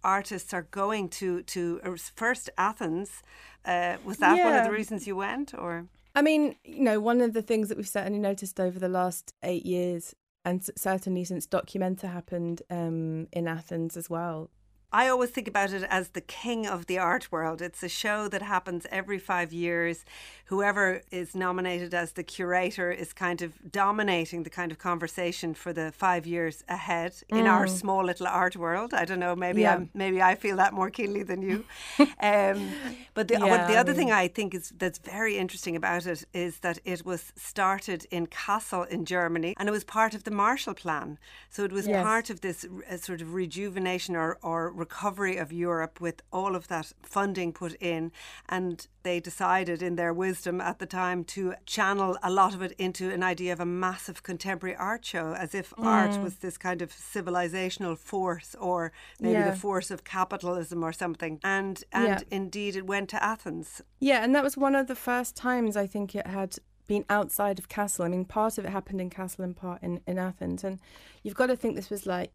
artists 0.03 0.53
are 0.53 0.67
going 0.71 1.09
to 1.09 1.41
to 1.43 1.79
uh, 1.85 1.95
first 2.15 2.49
Athens. 2.57 3.21
Uh, 3.65 3.95
was 4.03 4.17
that 4.17 4.43
one 4.43 4.55
of 4.55 4.65
the 4.65 4.71
reasons 4.71 5.07
you 5.07 5.15
went, 5.15 5.53
or 5.53 5.87
I 6.13 6.21
mean, 6.21 6.55
you 6.65 6.83
know, 6.83 6.99
one 6.99 7.21
of 7.21 7.31
the 7.33 7.41
things 7.41 7.69
that 7.69 7.77
we've 7.77 7.87
certainly 7.87 8.19
noticed 8.19 8.59
over 8.59 8.77
the 8.79 8.89
last 8.89 9.33
eight 9.43 9.65
years, 9.65 10.13
and 10.43 10.61
certainly 10.75 11.23
since 11.23 11.47
Documenta 11.47 12.07
happened 12.11 12.61
um, 12.69 13.27
in 13.31 13.47
Athens 13.47 13.95
as 13.95 14.09
well. 14.09 14.49
I 14.93 15.07
always 15.07 15.29
think 15.29 15.47
about 15.47 15.71
it 15.71 15.83
as 15.89 16.09
the 16.09 16.19
king 16.21 16.67
of 16.67 16.85
the 16.87 16.97
art 16.97 17.31
world. 17.31 17.61
It's 17.61 17.81
a 17.81 17.87
show 17.87 18.27
that 18.27 18.41
happens 18.41 18.85
every 18.91 19.19
five 19.19 19.53
years. 19.53 20.03
Whoever 20.45 21.01
is 21.11 21.33
nominated 21.33 21.93
as 21.93 22.11
the 22.11 22.23
curator 22.23 22.91
is 22.91 23.13
kind 23.13 23.41
of 23.41 23.53
dominating 23.71 24.43
the 24.43 24.49
kind 24.49 24.69
of 24.69 24.79
conversation 24.79 25.53
for 25.53 25.71
the 25.71 25.93
five 25.93 26.27
years 26.27 26.65
ahead 26.67 27.13
in 27.29 27.47
our 27.47 27.67
small 27.67 28.03
little 28.03 28.27
art 28.27 28.57
world. 28.57 28.93
I 28.93 29.05
don't 29.05 29.19
know. 29.19 29.33
Maybe 29.33 29.61
Mm. 29.61 29.63
Yeah. 29.63 29.73
I'm, 29.75 29.89
maybe 29.93 30.21
I 30.21 30.35
feel 30.35 30.57
that 30.57 30.73
more 30.73 30.89
keenly 30.89 31.23
than 31.23 31.41
you. 31.41 31.63
um, 32.21 32.73
but 33.13 33.29
the, 33.29 33.35
Yeah, 33.35 33.49
what 33.51 33.67
the 33.67 33.75
I 33.77 33.79
other 33.79 33.93
thing 33.93 34.11
I 34.11 34.27
think 34.27 34.53
is 34.53 34.73
that's 34.77 34.99
very 34.99 35.37
interesting 35.37 35.75
about 35.77 36.05
it 36.05 36.25
is 36.33 36.59
that 36.59 36.79
it 36.83 37.05
was 37.05 37.31
started 37.37 38.05
in 38.11 38.27
Kassel 38.27 38.85
in 38.89 39.05
Germany, 39.05 39.53
and 39.57 39.69
it 39.69 39.71
was 39.71 39.85
part 39.85 40.13
of 40.15 40.23
the 40.25 40.31
Marshall 40.31 40.73
Plan. 40.73 41.17
So 41.49 41.63
it 41.63 41.71
was 41.71 41.87
Yes. 41.87 42.03
part 42.03 42.29
of 42.29 42.41
this 42.41 42.65
uh, 42.65 42.97
sort 42.97 43.21
of 43.21 43.33
rejuvenation 43.33 44.15
or, 44.17 44.37
or 44.41 44.71
recovery 44.85 45.35
of 45.43 45.49
Europe 45.67 45.95
with 46.05 46.17
all 46.37 46.53
of 46.55 46.63
that 46.67 46.87
funding 47.15 47.49
put 47.53 47.73
in. 47.93 48.11
And 48.57 48.75
they 49.03 49.19
decided, 49.19 49.81
in 49.81 49.95
their 49.95 50.13
wisdom 50.13 50.59
at 50.61 50.77
the 50.79 50.85
time, 50.85 51.23
to 51.35 51.41
channel 51.65 52.11
a 52.21 52.31
lot 52.41 52.53
of 52.55 52.61
it 52.61 52.73
into 52.85 53.05
an 53.17 53.23
idea 53.33 53.51
of 53.53 53.59
a 53.61 53.65
massive 53.87 54.17
contemporary 54.23 54.75
art 54.75 55.03
show, 55.05 55.27
as 55.45 55.51
if 55.61 55.67
art 55.77 56.11
Mm. 56.11 56.23
was 56.23 56.35
this 56.45 56.57
kind 56.57 56.81
of 56.81 56.89
civilizational 57.15 57.95
force 57.97 58.51
or 58.55 58.91
maybe 59.19 59.33
Yeah. 59.39 59.51
the 59.51 59.57
force 59.67 59.89
of 59.91 60.03
capitalism 60.03 60.83
or 60.83 60.93
something. 60.93 61.39
And 61.43 61.83
and 61.91 62.07
Yeah. 62.07 62.19
indeed, 62.39 62.75
it 62.75 62.85
went 62.85 63.09
to 63.09 63.23
Athens. 63.33 63.81
Yeah, 63.99 64.23
and 64.23 64.33
that 64.35 64.43
was 64.43 64.55
one 64.57 64.75
of 64.75 64.87
the 64.87 64.95
first 65.09 65.35
times 65.35 65.75
I 65.77 65.87
think 65.87 66.15
it 66.15 66.27
had 66.27 66.51
been 66.87 67.05
outside 67.09 67.57
of 67.59 67.69
Kassel. 67.69 68.03
I 68.05 68.09
mean, 68.09 68.25
part 68.25 68.57
of 68.57 68.65
it 68.65 68.69
happened 68.71 68.99
in 68.99 69.09
Kassel 69.09 69.43
and 69.47 69.55
part 69.55 69.81
in, 69.81 70.01
in 70.05 70.17
Athens. 70.17 70.63
And 70.63 70.79
you've 71.23 71.35
got 71.41 71.47
to 71.47 71.55
think 71.55 71.75
this 71.75 71.89
was 71.89 72.05
like 72.05 72.29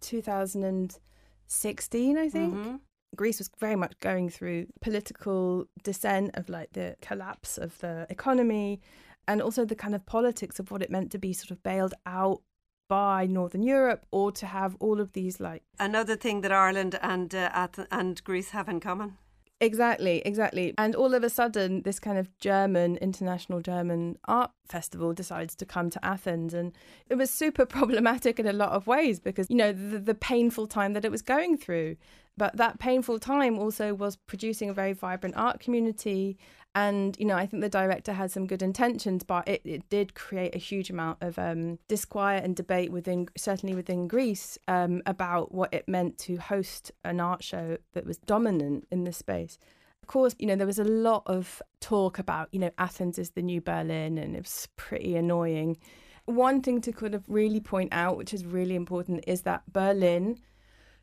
2016, 1.49 2.19
I 2.19 2.29
think. 2.29 2.55
Mhm. 2.55 2.81
Greece 3.15 3.39
was 3.39 3.51
very 3.59 3.77
much 3.77 3.99
going 4.01 4.29
through 4.29 4.67
political 4.81 5.67
descent 5.83 6.31
of 6.35 6.49
like 6.49 6.73
the 6.73 6.97
collapse 7.01 7.57
of 7.57 7.79
the 7.79 8.07
economy 8.11 8.81
and 9.27 9.41
also 9.41 9.65
the 9.65 9.75
kind 9.77 9.95
of 9.95 10.05
politics 10.07 10.59
of 10.61 10.71
what 10.71 10.83
it 10.83 10.91
meant 10.91 11.11
to 11.13 11.19
be 11.19 11.33
sort 11.33 11.51
of 11.51 11.63
bailed 11.63 11.95
out 12.05 12.43
by 12.89 13.27
Northern 13.27 13.63
Europe 13.63 14.07
or 14.13 14.31
to 14.33 14.47
have 14.47 14.77
all 14.81 15.01
of 15.01 15.13
these 15.13 15.41
like 15.41 15.63
Another 15.79 16.17
thing 16.17 16.43
that 16.43 16.53
Ireland 16.53 16.99
and 17.01 17.35
uh, 17.35 17.51
Ath- 17.53 17.87
and 17.91 18.23
Greece 18.23 18.51
have 18.51 18.69
in 18.69 18.81
common. 18.81 19.17
Exactly, 19.61 20.21
exactly. 20.27 20.75
And 20.77 20.95
all 20.95 21.15
of 21.15 21.25
a 21.25 21.31
sudden, 21.31 21.81
this 21.83 21.99
kind 21.99 22.19
of 22.19 22.29
German, 22.39 22.99
international 22.99 23.63
German 23.63 24.19
art 24.27 24.51
festival 24.69 25.15
decides 25.15 25.55
to 25.57 25.65
come 25.65 25.89
to 25.91 26.05
Athens. 26.05 26.53
And 26.53 26.73
it 27.09 27.15
was 27.15 27.31
super 27.31 27.65
problematic 27.77 28.39
in 28.39 28.47
a 28.47 28.53
lot 28.53 28.73
of 28.73 28.87
ways 28.87 29.19
because, 29.19 29.49
you 29.49 29.57
know, 29.57 29.73
the, 29.73 29.99
the 29.99 30.15
painful 30.15 30.67
time 30.67 30.93
that 30.93 31.07
it 31.07 31.11
was 31.11 31.23
going 31.23 31.57
through. 31.57 31.97
But 32.37 32.59
that 32.59 32.79
painful 32.79 33.19
time 33.19 33.59
also 33.59 33.95
was 33.95 34.17
producing 34.17 34.69
a 34.69 34.75
very 34.75 34.93
vibrant 34.93 35.37
art 35.39 35.59
community. 35.59 36.37
And, 36.77 37.17
you 37.19 37.25
know, 37.25 37.37
I 37.37 37.47
think 37.47 37.63
the 37.63 37.71
director 37.71 38.13
had 38.13 38.31
some 38.31 38.47
good 38.47 38.61
intentions, 38.61 39.25
but 39.25 39.49
it, 39.49 39.63
it 39.65 39.89
did 39.89 40.15
create 40.15 40.55
a 40.55 40.59
huge 40.59 40.91
amount 40.91 41.17
of 41.23 41.39
um, 41.39 41.79
disquiet 41.89 42.45
and 42.45 42.55
debate 42.55 42.93
within, 42.93 43.31
certainly 43.35 43.75
within 43.75 44.07
Greece, 44.07 44.59
um, 44.69 45.01
about 45.07 45.55
what 45.55 45.73
it 45.73 45.89
meant 45.89 46.19
to 46.19 46.37
host 46.37 46.93
an 47.03 47.19
art 47.19 47.43
show 47.43 47.79
that 47.95 48.05
was 48.05 48.19
dominant 48.19 48.87
in 48.91 49.05
this 49.05 49.17
space. 49.17 49.59
Of 50.03 50.09
course, 50.09 50.37
you 50.39 50.47
know, 50.47 50.55
there 50.55 50.67
was 50.67 50.79
a 50.79 50.85
lot 50.85 51.23
of 51.25 51.63
talk 51.81 52.19
about, 52.19 52.51
you 52.53 52.61
know, 52.61 52.71
Athens 52.77 53.19
is 53.19 53.31
the 53.31 53.41
new 53.41 53.63
Berlin, 53.63 54.19
and 54.19 54.37
it 54.37 54.43
was 54.43 54.69
pretty 54.77 55.17
annoying. 55.17 55.79
One 56.27 56.61
thing 56.61 56.83
to 56.83 56.93
kind 56.93 57.15
of 57.15 57.25
really 57.27 57.61
point 57.61 57.89
out, 57.95 58.19
which 58.19 58.35
is 58.35 58.45
really 58.45 58.75
important, 58.75 59.25
is 59.27 59.43
that 59.43 59.63
Berlin 59.73 60.41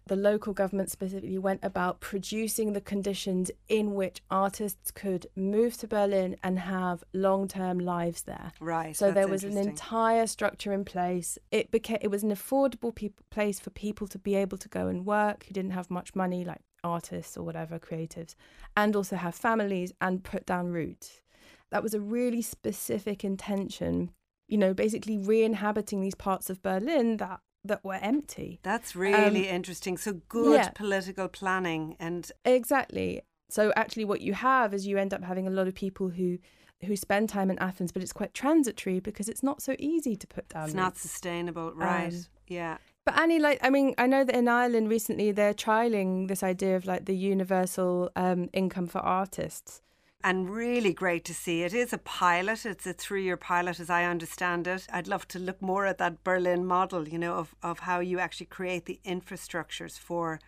the 0.07 0.15
local 0.15 0.53
government 0.53 0.91
specifically 0.91 1.37
went 1.37 1.61
about 1.63 1.99
producing 1.99 2.73
the 2.73 2.81
conditions 2.81 3.51
in 3.69 3.93
which 3.93 4.21
artists 4.29 4.91
could 4.91 5.27
move 5.35 5.77
to 5.77 5.87
Berlin 5.87 6.35
and 6.43 6.59
have 6.59 7.03
long-term 7.13 7.79
lives 7.79 8.23
there. 8.23 8.51
Right. 8.59 8.95
So 8.95 9.11
there 9.11 9.27
was 9.27 9.43
an 9.43 9.57
entire 9.57 10.27
structure 10.27 10.73
in 10.73 10.83
place. 10.83 11.37
It 11.51 11.71
became 11.71 11.99
it 12.01 12.11
was 12.11 12.23
an 12.23 12.31
affordable 12.31 12.93
peop 12.93 13.21
place 13.29 13.59
for 13.59 13.69
people 13.69 14.07
to 14.07 14.19
be 14.19 14.35
able 14.35 14.57
to 14.57 14.69
go 14.69 14.87
and 14.87 15.05
work 15.05 15.45
who 15.45 15.53
didn't 15.53 15.71
have 15.71 15.89
much 15.89 16.15
money, 16.15 16.43
like 16.43 16.61
artists 16.83 17.37
or 17.37 17.43
whatever 17.43 17.79
creatives, 17.79 18.35
and 18.75 18.95
also 18.95 19.15
have 19.15 19.35
families 19.35 19.93
and 20.01 20.23
put 20.23 20.45
down 20.45 20.67
roots. 20.67 21.21
That 21.71 21.83
was 21.83 21.93
a 21.93 22.01
really 22.01 22.41
specific 22.41 23.23
intention. 23.23 24.11
You 24.49 24.57
know, 24.57 24.73
basically 24.73 25.17
re-inhabiting 25.17 26.01
these 26.01 26.15
parts 26.15 26.49
of 26.49 26.61
Berlin 26.61 27.17
that 27.17 27.39
that 27.65 27.83
were 27.83 27.99
empty. 28.01 28.59
That's 28.63 28.95
really 28.95 29.47
interesting. 29.47 29.97
So 29.97 30.13
good 30.29 30.47
Um, 30.47 30.53
yeah. 30.55 30.69
political 30.75 31.27
planning 31.27 31.95
and 31.99 32.31
Exactly. 32.45 33.21
So 33.49 33.71
actually 33.75 34.05
what 34.05 34.21
you 34.21 34.33
have 34.33 34.73
is 34.73 34.87
you 34.87 34.97
end 34.97 35.13
up 35.13 35.23
having 35.23 35.47
a 35.47 35.51
lot 35.51 35.67
of 35.67 35.75
people 35.75 36.09
who 36.09 36.39
who 36.85 36.97
spend 36.97 37.29
time 37.29 37.49
in 37.49 37.57
Athens, 37.59 37.93
but 37.93 38.01
it's 38.01 38.11
quite 38.11 38.33
transitory 38.33 38.99
because 38.99 39.29
it's 39.29 39.41
not 39.41 39.61
so 39.61 39.73
easy 39.79 40.17
to 40.17 40.27
put 40.27 40.49
down. 40.49 40.65
it's 40.65 40.73
not 40.73 40.97
sustainable. 40.97 41.71
Right. 41.73 42.13
Um, 42.13 42.25
yeah. 42.47 42.77
But 43.05 43.17
Annie, 43.17 43.39
like, 43.39 43.59
I 43.61 43.69
mean, 43.69 43.93
I 43.97 44.07
know 44.07 44.23
that 44.23 44.35
in 44.35 44.47
Ireland 44.49 44.89
recently 44.89 45.31
they're 45.31 45.53
trialing 45.53 46.27
this 46.27 46.43
idea 46.43 46.75
of 46.75 46.85
like 46.85 47.05
the 47.05 47.15
universal 47.15 48.11
um, 48.17 48.49
income 48.53 48.87
for 48.87 48.99
artists. 48.99 49.81
And 50.25 50.49
really 50.49 50.93
great 50.93 51.25
to 51.25 51.33
see. 51.33 51.63
It 51.63 51.73
is 51.73 51.91
a 51.91 51.97
pilot. 51.97 52.65
It's 52.65 52.87
a 52.87 52.93
three 52.93 53.23
year 53.23 53.35
pilot, 53.35 53.79
as 53.79 53.89
I 53.89 54.05
understand 54.05 54.67
it. 54.67 54.87
I'd 54.91 55.07
love 55.07 55.27
to 55.29 55.39
look 55.39 55.61
more 55.61 55.85
at 55.85 55.97
that 55.97 56.23
Berlin 56.23 56.65
model, 56.65 57.09
you 57.09 57.19
know, 57.19 57.35
of, 57.35 57.53
of 57.61 57.79
how 57.79 57.99
you 57.99 58.19
actually 58.19 58.45
create 58.45 58.85
the 58.85 59.01
infrastructures 59.05 59.99
for 59.99 60.39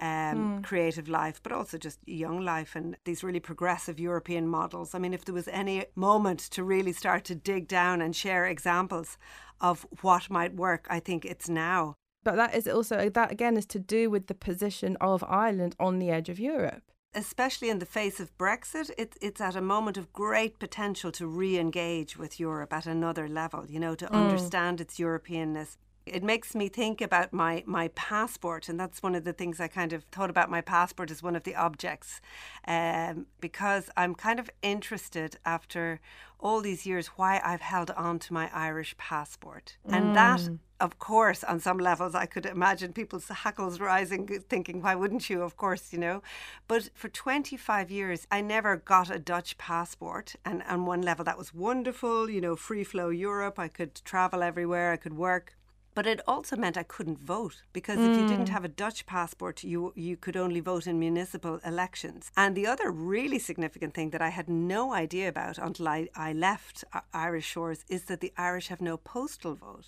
um, 0.00 0.62
creative 0.62 1.08
life, 1.08 1.40
but 1.42 1.52
also 1.52 1.78
just 1.78 1.98
young 2.06 2.40
life 2.40 2.76
and 2.76 2.96
these 3.04 3.24
really 3.24 3.40
progressive 3.40 3.98
European 3.98 4.46
models. 4.46 4.94
I 4.94 4.98
mean, 4.98 5.14
if 5.14 5.24
there 5.24 5.34
was 5.34 5.48
any 5.48 5.86
moment 5.94 6.40
to 6.50 6.62
really 6.62 6.92
start 6.92 7.24
to 7.24 7.34
dig 7.34 7.66
down 7.66 8.00
and 8.00 8.14
share 8.14 8.46
examples 8.46 9.18
of 9.60 9.86
what 10.02 10.30
might 10.30 10.54
work, 10.54 10.86
I 10.90 11.00
think 11.00 11.24
it's 11.24 11.48
now. 11.48 11.94
But 12.24 12.36
that 12.36 12.54
is 12.54 12.66
also 12.68 13.08
that 13.08 13.30
again 13.30 13.56
is 13.56 13.66
to 13.66 13.78
do 13.78 14.10
with 14.10 14.26
the 14.26 14.34
position 14.34 14.96
of 15.00 15.24
Ireland 15.24 15.76
on 15.78 15.98
the 15.98 16.10
edge 16.10 16.28
of 16.28 16.38
Europe. 16.40 16.82
Especially 17.16 17.70
in 17.70 17.78
the 17.78 17.86
face 17.86 18.20
of 18.20 18.36
Brexit, 18.36 18.90
it, 18.98 19.16
it's 19.20 19.40
at 19.40 19.56
a 19.56 19.60
moment 19.62 19.96
of 19.96 20.12
great 20.12 20.58
potential 20.58 21.10
to 21.12 21.26
re 21.26 21.58
engage 21.58 22.16
with 22.16 22.38
Europe 22.38 22.72
at 22.72 22.86
another 22.86 23.26
level, 23.26 23.64
you 23.66 23.80
know, 23.80 23.94
to 23.94 24.06
hmm. 24.06 24.14
understand 24.14 24.80
its 24.80 24.98
Europeanness. 24.98 25.78
It 26.06 26.22
makes 26.22 26.54
me 26.54 26.68
think 26.68 27.00
about 27.00 27.32
my, 27.32 27.64
my 27.66 27.88
passport, 27.88 28.68
and 28.68 28.78
that's 28.78 29.02
one 29.02 29.16
of 29.16 29.24
the 29.24 29.32
things 29.32 29.58
I 29.58 29.66
kind 29.66 29.92
of 29.92 30.04
thought 30.04 30.30
about 30.30 30.48
my 30.48 30.60
passport 30.60 31.10
as 31.10 31.20
one 31.20 31.34
of 31.34 31.42
the 31.42 31.56
objects, 31.56 32.20
um, 32.68 33.26
because 33.40 33.90
I'm 33.96 34.14
kind 34.14 34.38
of 34.38 34.48
interested 34.62 35.36
after 35.44 35.98
all 36.38 36.60
these 36.60 36.86
years 36.86 37.08
why 37.16 37.40
I've 37.44 37.60
held 37.60 37.90
on 37.90 38.20
to 38.20 38.32
my 38.32 38.48
Irish 38.54 38.96
passport. 38.98 39.78
And 39.90 40.14
that, 40.14 40.38
Mm. 40.42 40.58
of 40.78 40.98
course, 41.00 41.42
on 41.42 41.58
some 41.58 41.78
levels, 41.78 42.14
I 42.14 42.26
could 42.26 42.46
imagine 42.46 42.92
people's 42.92 43.26
hackles 43.44 43.80
rising, 43.80 44.28
thinking, 44.48 44.82
why 44.82 44.94
wouldn't 44.94 45.28
you? 45.28 45.42
Of 45.42 45.56
course, 45.56 45.92
you 45.92 45.98
know. 45.98 46.22
But 46.68 46.90
for 46.94 47.08
25 47.08 47.90
years, 47.90 48.28
I 48.30 48.42
never 48.42 48.76
got 48.76 49.10
a 49.10 49.18
Dutch 49.18 49.58
passport. 49.58 50.36
And 50.44 50.62
on 50.68 50.86
one 50.86 51.02
level, 51.02 51.24
that 51.24 51.38
was 51.38 51.52
wonderful, 51.52 52.30
you 52.30 52.40
know, 52.40 52.54
free 52.54 52.84
flow 52.84 53.08
Europe. 53.08 53.58
I 53.58 53.66
could 53.68 53.96
travel 54.04 54.42
everywhere, 54.42 54.92
I 54.92 54.96
could 54.98 55.14
work. 55.16 55.56
But 55.96 56.06
it 56.06 56.20
also 56.28 56.56
meant 56.56 56.76
I 56.76 56.82
couldn't 56.82 57.18
vote 57.18 57.62
because 57.72 57.98
if 57.98 58.20
you 58.20 58.28
didn't 58.28 58.48
hmm. 58.48 58.52
have 58.52 58.66
a 58.66 58.76
Dutch 58.82 59.06
passport, 59.06 59.64
you 59.64 59.94
you 59.96 60.18
could 60.18 60.36
only 60.36 60.60
vote 60.60 60.86
in 60.86 60.98
municipal 60.98 61.58
elections. 61.64 62.30
And 62.36 62.54
the 62.54 62.66
other 62.66 62.90
really 62.90 63.38
significant 63.38 63.94
thing 63.94 64.10
that 64.10 64.20
I 64.20 64.28
had 64.28 64.46
no 64.46 64.92
idea 64.92 65.26
about 65.30 65.56
until 65.56 65.88
I, 65.88 66.08
I 66.14 66.34
left 66.34 66.84
Irish 67.14 67.46
shores 67.46 67.82
is 67.88 68.04
that 68.08 68.20
the 68.20 68.34
Irish 68.36 68.68
have 68.68 68.82
no 68.82 68.98
postal 68.98 69.54
vote. 69.54 69.86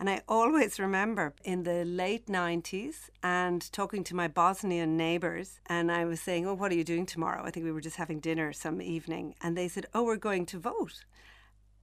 And 0.00 0.08
I 0.08 0.22
always 0.26 0.80
remember 0.80 1.34
in 1.44 1.64
the 1.64 1.84
late 1.84 2.28
90s 2.28 3.10
and 3.22 3.60
talking 3.72 4.04
to 4.04 4.16
my 4.16 4.28
Bosnian 4.28 4.96
neighbours, 4.96 5.60
and 5.66 5.92
I 5.92 6.06
was 6.06 6.20
saying, 6.20 6.46
Oh, 6.46 6.54
what 6.54 6.72
are 6.72 6.76
you 6.80 6.92
doing 6.92 7.04
tomorrow? 7.04 7.44
I 7.44 7.50
think 7.50 7.64
we 7.64 7.72
were 7.72 7.88
just 7.88 7.96
having 7.96 8.20
dinner 8.20 8.54
some 8.54 8.80
evening. 8.80 9.34
And 9.42 9.54
they 9.54 9.68
said, 9.68 9.84
Oh, 9.92 10.04
we're 10.04 10.16
going 10.16 10.46
to 10.46 10.58
vote. 10.58 11.04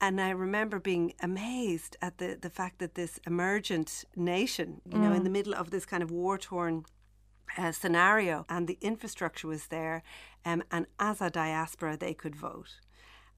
And 0.02 0.22
I 0.22 0.30
remember 0.30 0.80
being 0.80 1.14
amazed 1.22 1.98
at 2.02 2.20
the, 2.20 2.38
the 2.40 2.50
fact 2.50 2.80
that 2.80 2.96
this 2.96 3.20
emergent 3.28 4.06
nation, 4.16 4.82
you 4.90 4.98
know, 4.98 5.12
in 5.12 5.24
the 5.24 5.30
middle 5.30 5.54
of 5.54 5.72
this 5.72 5.86
kind 5.86 6.02
of 6.02 6.10
war 6.10 6.38
torn 6.38 6.86
uh, 7.58 7.72
scenario, 7.72 8.46
and 8.48 8.68
the 8.68 8.78
infrastructure 8.82 9.48
was 9.48 9.68
there, 9.68 10.04
um, 10.46 10.64
and 10.72 10.86
as 11.00 11.22
a 11.22 11.30
diaspora, 11.30 11.98
they 11.98 12.14
could 12.14 12.36
vote. 12.36 12.80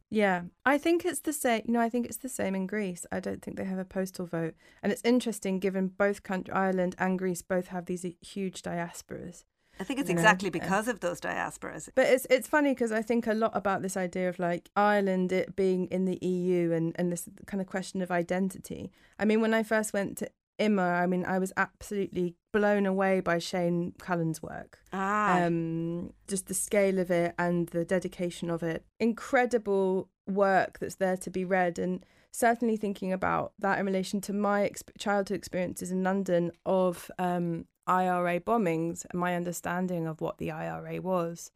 Yeah, 0.10 0.44
I 0.66 0.78
think 0.78 1.06
it's 1.06 1.22
the 1.22 1.34
same. 1.34 1.64
You 1.66 1.74
know, 1.74 1.80
I 1.80 1.90
think 1.90 2.06
it's 2.06 2.18
the 2.18 2.30
same 2.30 2.54
in 2.54 2.68
Greece. 2.68 3.06
I 3.12 3.22
don't 3.22 3.42
think 3.42 3.58
they 3.58 3.64
have 3.64 3.80
a 3.80 3.86
postal 3.86 4.26
vote, 4.26 4.56
and 4.84 4.92
it's 4.92 5.02
interesting 5.06 5.60
given 5.60 5.88
both 5.88 6.22
country, 6.22 6.54
Ireland 6.54 6.96
and 7.00 7.18
Greece 7.18 7.42
both 7.42 7.70
have 7.70 7.86
these 7.86 8.06
huge 8.20 8.62
diasporas. 8.62 9.46
I 9.80 9.84
think 9.84 10.00
it's 10.00 10.10
You 10.10 10.16
know, 10.16 10.22
exactly 10.22 10.50
because 10.50 10.88
of 10.88 11.00
those 11.00 11.20
diasporas. 11.20 11.90
But 11.96 12.08
it's 12.08 12.28
it's 12.30 12.48
funny 12.48 12.72
because 12.72 12.92
I 12.92 13.02
think 13.02 13.28
a 13.28 13.34
lot 13.34 13.52
about 13.56 13.82
this 13.82 13.98
idea 13.98 14.30
of 14.30 14.38
like 14.40 14.70
Ireland 14.76 15.32
it 15.32 15.56
being 15.56 15.88
in 15.88 16.06
the 16.06 16.20
EU 16.26 16.72
and 16.72 16.96
and 16.98 17.12
this 17.12 17.28
kind 17.48 17.62
of 17.62 17.68
question 17.68 18.02
of 18.02 18.12
identity. 18.12 18.92
I 19.18 19.26
mean, 19.26 19.42
when 19.42 19.54
I 19.54 19.64
first 19.64 19.94
went 19.94 20.18
to 20.20 20.30
IMMA, 20.60 21.02
I 21.02 21.08
mean, 21.08 21.26
I 21.26 21.40
was 21.40 21.52
absolutely 21.58 22.36
blown 22.54 22.86
away 22.86 23.20
by 23.20 23.40
Shane 23.40 23.94
Cullen's 24.00 24.44
work. 24.44 24.80
Ah, 24.94 25.42
um, 25.42 26.14
just 26.28 26.48
the 26.48 26.54
scale 26.54 27.00
of 27.00 27.10
it 27.10 27.34
and 27.40 27.68
the 27.70 27.84
dedication 27.84 28.50
of 28.50 28.62
it. 28.62 28.86
Incredible 29.00 30.10
work 30.28 30.78
that's 30.80 30.96
there 30.96 31.18
to 31.18 31.30
be 31.32 31.44
read, 31.44 31.80
and 31.80 32.06
certainly 32.32 32.78
thinking 32.78 33.12
about 33.12 33.54
that 33.60 33.80
in 33.80 33.86
relation 33.86 34.22
to 34.22 34.34
my 34.34 34.62
exp- 34.62 34.98
childhood 34.98 35.38
experiences 35.38 35.92
in 35.92 36.04
London 36.04 36.52
of 36.66 37.10
um, 37.18 37.66
IRA 37.88 38.40
bombings 38.40 39.06
and 39.10 39.20
my 39.20 39.36
understanding 39.36 40.08
of 40.08 40.22
what 40.22 40.38
the 40.38 40.52
IRA 40.52 41.02
was. 41.02 41.52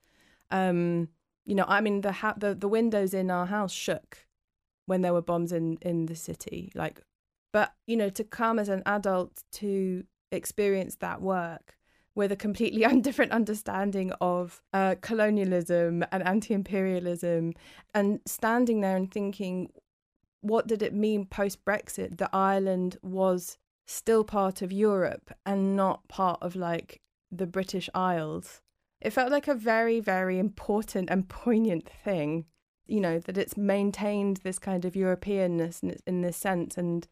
Um, 0.51 1.09
you 1.45 1.55
know, 1.55 1.65
I 1.67 1.81
mean, 1.81 2.01
the, 2.01 2.11
ha- 2.11 2.35
the 2.37 2.55
the 2.55 2.67
windows 2.67 3.13
in 3.13 3.29
our 3.29 3.45
house 3.45 3.71
shook 3.71 4.25
when 4.85 5.01
there 5.01 5.13
were 5.13 5.21
bombs 5.21 5.51
in 5.51 5.77
in 5.81 6.07
the 6.07 6.15
city, 6.15 6.71
like. 6.75 7.01
But 7.53 7.73
you 7.87 7.95
know, 7.95 8.09
to 8.09 8.23
come 8.23 8.59
as 8.59 8.67
an 8.67 8.83
adult 8.85 9.43
to 9.53 10.03
experience 10.31 10.95
that 10.97 11.21
work 11.21 11.77
with 12.13 12.31
a 12.31 12.35
completely 12.35 12.85
different 13.01 13.31
understanding 13.31 14.11
of 14.19 14.61
uh, 14.73 14.95
colonialism 15.01 16.03
and 16.11 16.23
anti-imperialism, 16.23 17.53
and 17.93 18.19
standing 18.25 18.81
there 18.81 18.97
and 18.97 19.11
thinking, 19.11 19.71
what 20.41 20.67
did 20.67 20.81
it 20.81 20.93
mean 20.93 21.25
post 21.25 21.63
Brexit 21.65 22.17
that 22.17 22.29
Ireland 22.33 22.97
was 23.01 23.57
still 23.85 24.23
part 24.23 24.61
of 24.61 24.71
Europe 24.71 25.31
and 25.45 25.75
not 25.75 26.07
part 26.07 26.39
of 26.41 26.55
like 26.55 27.01
the 27.31 27.47
British 27.47 27.89
Isles? 27.93 28.61
It 29.01 29.11
felt 29.11 29.31
like 29.31 29.47
a 29.47 29.55
very, 29.55 29.99
very 29.99 30.39
important 30.39 31.09
and 31.09 31.29
poignant 31.29 31.87
thing, 32.03 32.45
you 32.87 32.99
know, 32.99 33.19
that 33.19 33.37
it's 33.37 33.57
maintained 33.57 34.37
this 34.37 34.59
kind 34.59 34.85
of 34.85 34.93
Europeanness 34.93 35.83
in, 36.05 36.21
this 36.21 36.37
sense. 36.37 36.77
And 36.77 37.07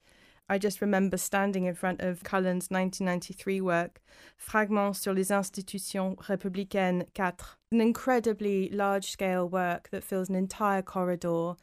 I 0.50 0.58
just 0.58 0.82
remember 0.82 1.18
standing 1.18 1.66
in 1.66 1.76
front 1.76 2.02
of 2.02 2.24
Cullen's 2.24 2.70
1993 2.70 3.62
work, 3.62 4.02
Fragments 4.38 5.00
sur 5.00 5.14
les 5.14 5.32
institutions 5.32 6.18
républicaines 6.28 7.06
4, 7.16 7.34
an 7.72 7.82
incredibly 7.82 8.70
large 8.70 9.12
scale 9.12 9.48
work 9.48 9.90
that 9.92 10.04
fills 10.04 10.30
an 10.30 10.36
entire 10.36 10.82
corridor. 10.82 11.56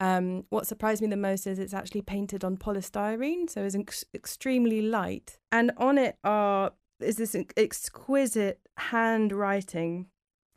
Um, 0.00 0.44
what 0.50 0.66
surprised 0.66 1.02
me 1.02 1.08
the 1.08 1.16
most 1.16 1.46
is 1.46 1.58
it's 1.58 1.74
actually 1.74 2.02
painted 2.02 2.44
on 2.44 2.56
polystyrene, 2.56 3.50
so 3.50 3.64
it's 3.64 3.74
ex- 3.74 4.04
extremely 4.14 4.80
light. 4.80 5.38
And 5.50 5.72
on 5.76 5.98
it 5.98 6.16
are 6.22 6.72
is 7.00 7.16
this 7.16 7.36
exquisite 7.56 8.60
handwriting 8.76 10.06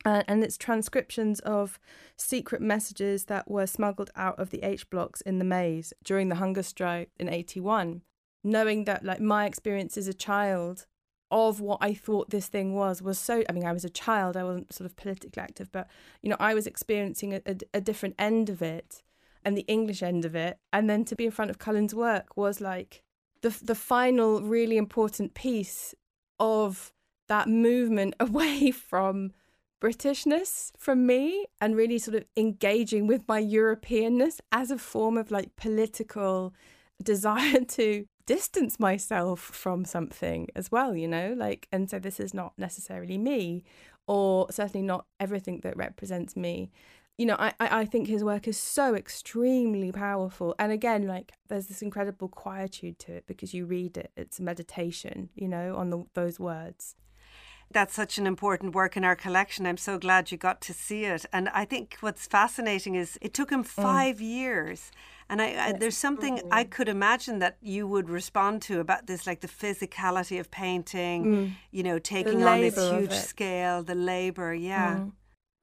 uh, 0.04 0.22
and 0.26 0.42
it's 0.42 0.56
transcriptions 0.56 1.40
of 1.40 1.78
secret 2.16 2.60
messages 2.60 3.26
that 3.26 3.48
were 3.48 3.66
smuggled 3.66 4.10
out 4.16 4.38
of 4.38 4.50
the 4.50 4.62
H 4.62 4.88
blocks 4.90 5.20
in 5.20 5.38
the 5.38 5.44
maze 5.44 5.92
during 6.02 6.28
the 6.28 6.36
hunger 6.36 6.62
strike 6.62 7.10
in 7.18 7.28
81. 7.28 8.02
Knowing 8.44 8.84
that, 8.84 9.04
like, 9.04 9.20
my 9.20 9.46
experience 9.46 9.96
as 9.96 10.08
a 10.08 10.14
child 10.14 10.86
of 11.30 11.60
what 11.60 11.78
I 11.80 11.94
thought 11.94 12.30
this 12.30 12.48
thing 12.48 12.74
was 12.74 13.00
was 13.00 13.18
so. 13.18 13.44
I 13.48 13.52
mean, 13.52 13.64
I 13.64 13.72
was 13.72 13.84
a 13.84 13.90
child, 13.90 14.36
I 14.36 14.42
wasn't 14.44 14.72
sort 14.72 14.86
of 14.86 14.96
politically 14.96 15.40
active, 15.40 15.70
but, 15.70 15.88
you 16.20 16.28
know, 16.28 16.36
I 16.40 16.52
was 16.54 16.66
experiencing 16.66 17.34
a, 17.34 17.40
a, 17.46 17.56
a 17.74 17.80
different 17.80 18.16
end 18.18 18.50
of 18.50 18.60
it 18.60 19.02
and 19.44 19.56
the 19.56 19.66
English 19.68 20.02
end 20.02 20.24
of 20.24 20.34
it. 20.34 20.58
And 20.72 20.88
then 20.88 21.04
to 21.06 21.16
be 21.16 21.24
in 21.24 21.30
front 21.30 21.50
of 21.50 21.58
Cullen's 21.58 21.94
work 21.94 22.36
was 22.36 22.60
like 22.60 23.02
the, 23.42 23.56
the 23.62 23.74
final 23.74 24.40
really 24.40 24.76
important 24.76 25.34
piece 25.34 25.94
of 26.38 26.92
that 27.28 27.48
movement 27.48 28.14
away 28.20 28.70
from 28.70 29.32
Britishness 29.80 30.70
from 30.78 31.06
me 31.06 31.46
and 31.60 31.74
really 31.74 31.98
sort 31.98 32.16
of 32.16 32.24
engaging 32.36 33.08
with 33.08 33.26
my 33.26 33.42
Europeanness 33.42 34.38
as 34.52 34.70
a 34.70 34.78
form 34.78 35.18
of 35.18 35.32
like 35.32 35.56
political 35.56 36.54
desire 37.02 37.64
to 37.68 38.06
distance 38.26 38.78
myself 38.78 39.40
from 39.40 39.84
something 39.84 40.46
as 40.54 40.70
well, 40.70 40.94
you 40.94 41.08
know, 41.08 41.34
like, 41.36 41.66
and 41.72 41.90
so 41.90 41.98
this 41.98 42.20
is 42.20 42.32
not 42.32 42.52
necessarily 42.56 43.18
me 43.18 43.64
or 44.06 44.46
certainly 44.50 44.86
not 44.86 45.06
everything 45.18 45.60
that 45.64 45.76
represents 45.76 46.36
me. 46.36 46.70
You 47.18 47.26
know, 47.26 47.36
I, 47.38 47.52
I 47.60 47.84
think 47.84 48.08
his 48.08 48.24
work 48.24 48.48
is 48.48 48.58
so 48.58 48.94
extremely 48.94 49.92
powerful. 49.92 50.54
And 50.58 50.72
again, 50.72 51.06
like, 51.06 51.32
there's 51.48 51.66
this 51.66 51.82
incredible 51.82 52.28
quietude 52.28 52.98
to 53.00 53.12
it 53.12 53.26
because 53.26 53.52
you 53.52 53.66
read 53.66 53.96
it, 53.96 54.10
it's 54.16 54.38
a 54.38 54.42
meditation, 54.42 55.28
you 55.34 55.46
know, 55.46 55.76
on 55.76 55.90
the, 55.90 56.04
those 56.14 56.40
words 56.40 56.96
that's 57.72 57.94
such 57.94 58.18
an 58.18 58.26
important 58.26 58.74
work 58.74 58.96
in 58.96 59.04
our 59.04 59.16
collection. 59.16 59.66
I'm 59.66 59.76
so 59.76 59.98
glad 59.98 60.30
you 60.30 60.38
got 60.38 60.60
to 60.62 60.72
see 60.72 61.04
it. 61.04 61.26
And 61.32 61.48
I 61.50 61.64
think 61.64 61.96
what's 62.00 62.26
fascinating 62.26 62.94
is 62.94 63.18
it 63.20 63.34
took 63.34 63.50
him 63.50 63.62
five 63.62 64.16
mm. 64.16 64.28
years. 64.28 64.90
And 65.28 65.40
I, 65.40 65.68
I, 65.68 65.72
there's 65.72 65.96
something 65.96 66.38
mm. 66.38 66.48
I 66.50 66.64
could 66.64 66.88
imagine 66.88 67.38
that 67.38 67.56
you 67.62 67.86
would 67.86 68.10
respond 68.10 68.62
to 68.62 68.80
about 68.80 69.06
this, 69.06 69.26
like 69.26 69.40
the 69.40 69.48
physicality 69.48 70.38
of 70.38 70.50
painting, 70.50 71.24
mm. 71.24 71.52
you 71.70 71.82
know, 71.82 71.98
taking 71.98 72.42
on 72.44 72.60
this 72.60 72.76
huge 72.76 73.12
scale, 73.12 73.82
the 73.82 73.94
labor. 73.94 74.54
Yeah. 74.54 75.06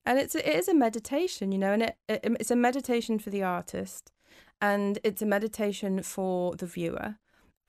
And 0.05 0.17
it's 0.17 0.35
it 0.35 0.47
is 0.47 0.67
a 0.67 0.73
meditation, 0.73 1.51
you 1.51 1.57
know, 1.57 1.73
and 1.73 1.83
it, 1.83 1.97
it 2.07 2.21
it's 2.39 2.51
a 2.51 2.55
meditation 2.55 3.19
for 3.19 3.29
the 3.29 3.43
artist, 3.43 4.11
and 4.61 4.99
it's 5.03 5.21
a 5.21 5.25
meditation 5.25 6.01
for 6.03 6.55
the 6.55 6.65
viewer 6.65 7.17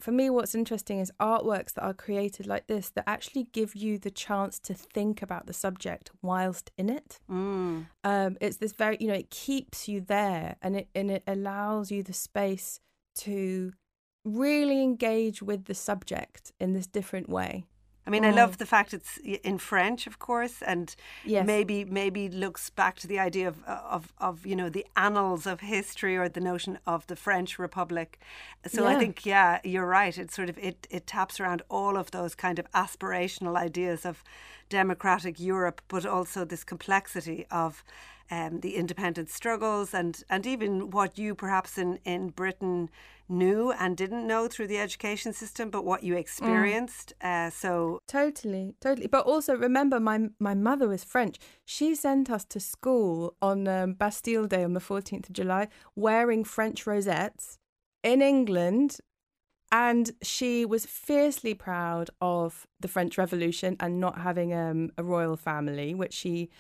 for 0.01 0.12
me, 0.12 0.31
what's 0.31 0.55
interesting 0.55 0.99
is 0.99 1.12
artworks 1.21 1.75
that 1.75 1.83
are 1.83 1.95
created 1.95 2.47
like 2.47 2.66
this 2.66 2.90
that 2.90 3.05
actually 3.07 3.45
give 3.53 3.77
you 3.77 3.99
the 3.99 4.11
chance 4.11 4.59
to 4.61 4.75
think 4.75 5.23
about 5.23 5.47
the 5.47 5.53
subject 5.53 6.11
whilst 6.23 6.71
in 6.77 6.88
it. 6.88 7.21
Mm. 7.31 7.87
Um, 8.03 8.37
it's 8.40 8.57
this 8.57 8.73
very, 8.73 8.97
you 9.01 9.09
know, 9.09 9.14
it 9.14 9.31
keeps 9.31 9.88
you 9.88 10.01
there 10.01 10.57
and 10.62 10.77
it 10.77 10.88
and 10.95 11.11
it 11.11 11.23
allows 11.27 11.90
you 11.90 12.03
the 12.03 12.12
space 12.12 12.81
to 13.16 13.73
really 14.25 14.83
engage 14.83 15.43
with 15.43 15.66
the 15.66 15.75
subject 15.75 16.53
in 16.59 16.73
this 16.73 16.87
different 16.87 17.29
way. 17.29 17.64
I 18.07 18.11
mean, 18.11 18.23
mm. 18.23 18.29
I 18.29 18.31
love 18.31 18.57
the 18.57 18.67
fact 18.67 18.95
it's 18.95 19.19
in 19.19 19.59
French, 19.59 20.07
of 20.07 20.19
course, 20.19 20.63
and 20.63 20.95
yes. 21.25 21.47
maybe 21.47 21.85
maybe 21.85 22.29
looks 22.29 22.71
back 22.71 22.99
to 23.01 23.07
the 23.07 23.19
idea 23.19 23.49
of, 23.49 23.63
of 23.65 24.13
of 24.19 24.47
you 24.47 24.57
know 24.57 24.71
the 24.71 24.87
annals 24.97 25.47
of 25.47 25.61
history 25.61 26.17
or 26.17 26.29
the 26.29 26.41
notion 26.41 26.79
of 26.87 27.07
the 27.07 27.17
French 27.17 27.59
Republic. 27.59 28.19
So 28.67 28.83
yeah. 28.83 28.97
I 28.97 28.99
think, 28.99 29.27
yeah, 29.27 29.61
you're 29.65 29.87
right. 29.87 30.17
It 30.17 30.31
sort 30.33 30.49
of 30.49 30.59
it 30.59 30.87
it 30.91 31.07
taps 31.07 31.41
around 31.41 31.63
all 31.69 31.97
of 31.97 32.11
those 32.11 32.35
kind 32.35 32.59
of 32.59 32.71
aspirational 32.73 33.57
ideas 33.57 34.07
of 34.07 34.25
democratic 34.71 35.39
Europe, 35.39 35.83
but 35.89 36.07
also 36.07 36.45
this 36.45 36.65
complexity 36.65 37.47
of 37.51 37.85
um, 38.31 38.61
the 38.61 38.77
independent 38.77 39.31
struggles 39.31 39.95
and, 39.95 40.23
and 40.29 40.47
even 40.47 40.90
what 40.90 41.19
you 41.19 41.35
perhaps 41.35 41.79
in, 41.79 41.99
in 42.05 42.29
Britain 42.31 42.88
knew 43.29 43.73
and 43.73 43.97
didn't 43.97 44.27
know 44.27 44.49
through 44.49 44.66
the 44.66 44.79
education 44.79 45.33
system, 45.33 45.71
but 45.71 45.85
what 45.85 46.03
you 46.03 46.16
experienced. 46.16 47.12
Mm. 47.23 47.47
Uh, 47.47 47.51
so 47.51 48.01
totally, 48.09 48.75
totally. 48.81 49.07
But 49.07 49.27
also 49.27 49.55
remember, 49.55 50.01
my 50.01 50.29
my 50.38 50.55
mother 50.55 50.88
was 50.88 51.05
French. 51.05 51.38
She 51.64 51.95
sent 51.95 52.29
us 52.31 52.45
to 52.47 52.61
school 52.61 53.35
on 53.40 53.69
um, 53.69 53.93
Bastille 53.95 54.47
Day 54.47 54.64
on 54.64 54.75
the 54.75 54.81
fourteenth 54.81 55.29
of 55.29 55.35
July, 55.35 55.69
wearing 55.95 56.45
French 56.45 56.87
rosettes 56.87 57.59
in 58.03 58.21
England. 58.21 58.99
And 59.73 60.11
she 60.21 60.64
was 60.64 60.85
fiercely 60.85 61.55
proud 61.55 62.11
of 62.21 62.66
the 62.81 62.88
French 62.88 63.16
Revolution 63.16 63.77
and 63.79 64.01
not 64.01 64.19
having 64.19 64.53
um, 64.53 64.90
a 64.99 65.05
royal 65.05 65.37
family, 65.37 65.95
which 65.95 66.12
she, 66.12 66.51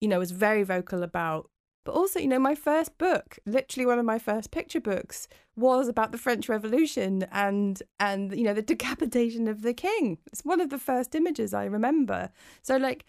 you 0.00 0.08
know, 0.08 0.18
was 0.18 0.30
very 0.30 0.62
vocal 0.62 1.02
about 1.02 1.50
but 1.86 1.94
also, 1.94 2.18
you 2.18 2.26
know, 2.26 2.40
my 2.40 2.56
first 2.56 2.98
book, 2.98 3.38
literally 3.46 3.86
one 3.86 4.00
of 4.00 4.04
my 4.04 4.18
first 4.18 4.50
picture 4.50 4.80
books, 4.80 5.28
was 5.54 5.86
about 5.86 6.10
the 6.10 6.18
French 6.18 6.48
Revolution 6.48 7.26
and 7.30 7.80
and 8.00 8.36
you 8.36 8.42
know 8.42 8.52
the 8.52 8.60
decapitation 8.60 9.46
of 9.46 9.62
the 9.62 9.72
king. 9.72 10.18
It's 10.26 10.44
one 10.44 10.60
of 10.60 10.70
the 10.70 10.78
first 10.78 11.14
images 11.14 11.54
I 11.54 11.64
remember. 11.64 12.30
So 12.60 12.76
like 12.76 13.04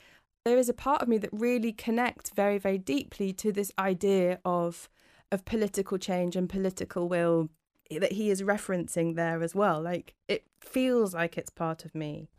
there 0.45 0.59
is 0.59 0.69
a 0.69 0.73
part 0.73 1.01
of 1.01 1.07
me 1.07 1.17
that 1.17 1.31
really 1.33 1.73
connects 1.73 2.29
very 2.29 2.59
very 2.59 2.77
deeply 2.77 3.33
to 3.33 3.51
this 3.51 3.71
idea 3.79 4.39
of 4.45 4.87
of 5.31 5.43
political 5.43 5.97
change 5.97 6.35
and 6.35 6.47
political 6.47 7.09
will 7.09 7.49
that 7.89 8.11
he 8.13 8.29
is 8.29 8.43
referencing 8.43 9.15
there 9.15 9.41
as 9.41 9.55
well. 9.55 9.81
Like 9.81 10.13
it 10.27 10.45
feels 10.61 11.15
like 11.15 11.35
it's 11.35 11.49
part 11.49 11.83
of 11.83 11.95
me. 11.95 12.29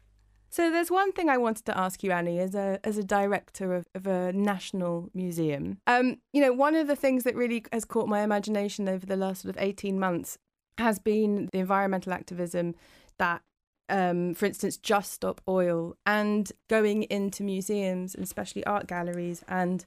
So 0.51 0.71
there's 0.71 0.91
one 0.91 1.13
thing 1.13 1.29
I 1.29 1.37
wanted 1.37 1.67
to 1.67 1.79
ask 1.79 2.03
you, 2.03 2.11
Annie, 2.11 2.39
as 2.39 2.55
a 2.55 2.81
as 2.85 2.97
a 2.97 3.05
director 3.05 3.75
of, 3.75 3.87
of 3.95 4.07
a 4.07 4.33
national 4.33 5.11
museum. 5.15 5.79
Um, 5.87 6.19
you 6.33 6.41
know, 6.41 6.53
one 6.53 6.75
of 6.75 6.87
the 6.87 6.97
things 6.97 7.25
that 7.25 7.35
really 7.35 7.65
has 7.73 7.85
caught 7.85 8.09
my 8.09 8.23
imagination 8.23 8.89
over 8.89 9.05
the 9.05 9.17
last 9.17 9.43
sort 9.43 9.55
of 9.55 9.63
18 9.63 9.99
months 9.99 10.39
has 10.79 10.99
been 10.99 11.49
the 11.53 11.59
environmental 11.59 12.13
activism 12.13 12.75
that 13.19 13.43
um, 13.91 14.35
for 14.35 14.47
instance, 14.47 14.77
Just 14.77 15.13
Stop 15.13 15.41
Oil, 15.49 15.97
and 16.05 16.53
going 16.69 17.05
into 17.05 17.43
museums 17.43 18.15
and 18.15 18.23
especially 18.23 18.65
art 18.65 18.87
galleries 18.87 19.43
and 19.49 19.87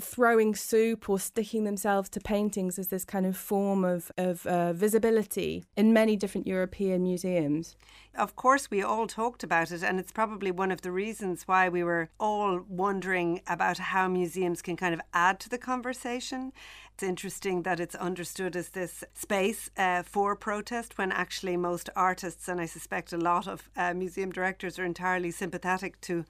throwing 0.00 0.54
soup 0.54 1.08
or 1.08 1.18
sticking 1.18 1.64
themselves 1.64 2.08
to 2.10 2.20
paintings 2.20 2.78
as 2.78 2.88
this 2.88 3.04
kind 3.04 3.26
of 3.26 3.36
form 3.36 3.84
of, 3.84 4.10
of 4.16 4.46
uh, 4.46 4.72
visibility 4.72 5.64
in 5.76 5.92
many 5.92 6.16
different 6.16 6.46
European 6.46 7.02
museums. 7.02 7.76
Of 8.14 8.36
course, 8.36 8.70
we 8.70 8.82
all 8.82 9.06
talked 9.06 9.42
about 9.42 9.70
it, 9.70 9.82
and 9.82 9.98
it's 9.98 10.12
probably 10.12 10.50
one 10.50 10.70
of 10.70 10.82
the 10.82 10.92
reasons 10.92 11.44
why 11.48 11.68
we 11.68 11.82
were 11.82 12.10
all 12.20 12.60
wondering 12.68 13.40
about 13.46 13.78
how 13.78 14.06
museums 14.08 14.60
can 14.60 14.76
kind 14.76 14.92
of 14.92 15.00
add 15.14 15.40
to 15.40 15.48
the 15.48 15.58
conversation. 15.58 16.52
It's 16.94 17.02
interesting 17.02 17.62
that 17.62 17.80
it's 17.80 17.94
understood 17.94 18.54
as 18.54 18.68
this 18.68 19.02
space 19.14 19.70
uh, 19.78 20.02
for 20.02 20.36
protest 20.36 20.98
when 20.98 21.10
actually 21.10 21.56
most 21.56 21.88
artists, 21.96 22.48
and 22.48 22.60
I 22.60 22.66
suspect 22.66 23.12
a 23.12 23.18
lot 23.18 23.46
of 23.46 23.70
uh, 23.76 23.94
museum 23.94 24.30
directors, 24.30 24.78
are 24.78 24.84
entirely 24.84 25.30
sympathetic 25.30 26.00
to 26.02 26.24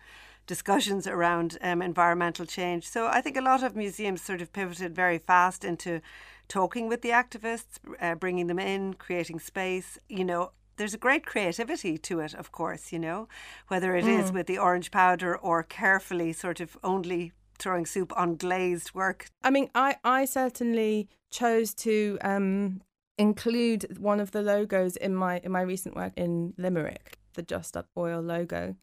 discussions 0.46 1.06
around 1.06 1.58
um, 1.60 1.82
environmental 1.82 2.46
change. 2.46 2.88
So 2.88 3.06
I 3.06 3.20
think 3.20 3.36
a 3.36 3.40
lot 3.42 3.62
of 3.62 3.76
museums 3.76 4.22
sort 4.22 4.40
of 4.42 4.52
pivoted 4.52 4.94
very 4.94 5.18
fast 5.18 5.64
into 5.64 6.00
talking 6.48 6.88
with 6.88 7.02
the 7.02 7.10
activists, 7.10 7.78
uh, 8.00 8.14
bringing 8.14 8.46
them 8.46 8.58
in, 8.58 8.94
creating 8.94 9.40
space. 9.40 9.98
You 10.08 10.24
know, 10.24 10.52
there's 10.76 10.94
a 10.94 10.98
great 10.98 11.24
creativity 11.24 11.96
to 11.98 12.20
it, 12.20 12.34
of 12.34 12.52
course, 12.52 12.92
you 12.92 12.98
know, 12.98 13.28
whether 13.68 13.94
it 13.94 14.04
mm. 14.04 14.18
is 14.20 14.32
with 14.32 14.46
the 14.46 14.58
orange 14.58 14.90
powder 14.90 15.36
or 15.36 15.62
carefully 15.62 16.32
sort 16.32 16.60
of 16.60 16.76
only 16.82 17.32
throwing 17.58 17.86
soup 17.86 18.12
on 18.16 18.36
glazed 18.36 18.94
work. 18.94 19.26
I 19.42 19.50
mean, 19.50 19.70
I, 19.74 19.96
I 20.04 20.24
certainly 20.24 21.08
chose 21.30 21.72
to 21.74 22.18
um, 22.22 22.82
include 23.16 23.98
one 23.98 24.18
of 24.20 24.32
the 24.32 24.42
logos 24.42 24.96
in 24.96 25.14
my 25.14 25.38
in 25.44 25.52
my 25.52 25.62
recent 25.62 25.94
work 25.94 26.12
in 26.16 26.54
Limerick, 26.58 27.18
the 27.34 27.42
Just 27.42 27.68
Stop 27.68 27.86
Oil 27.96 28.20
logo 28.20 28.74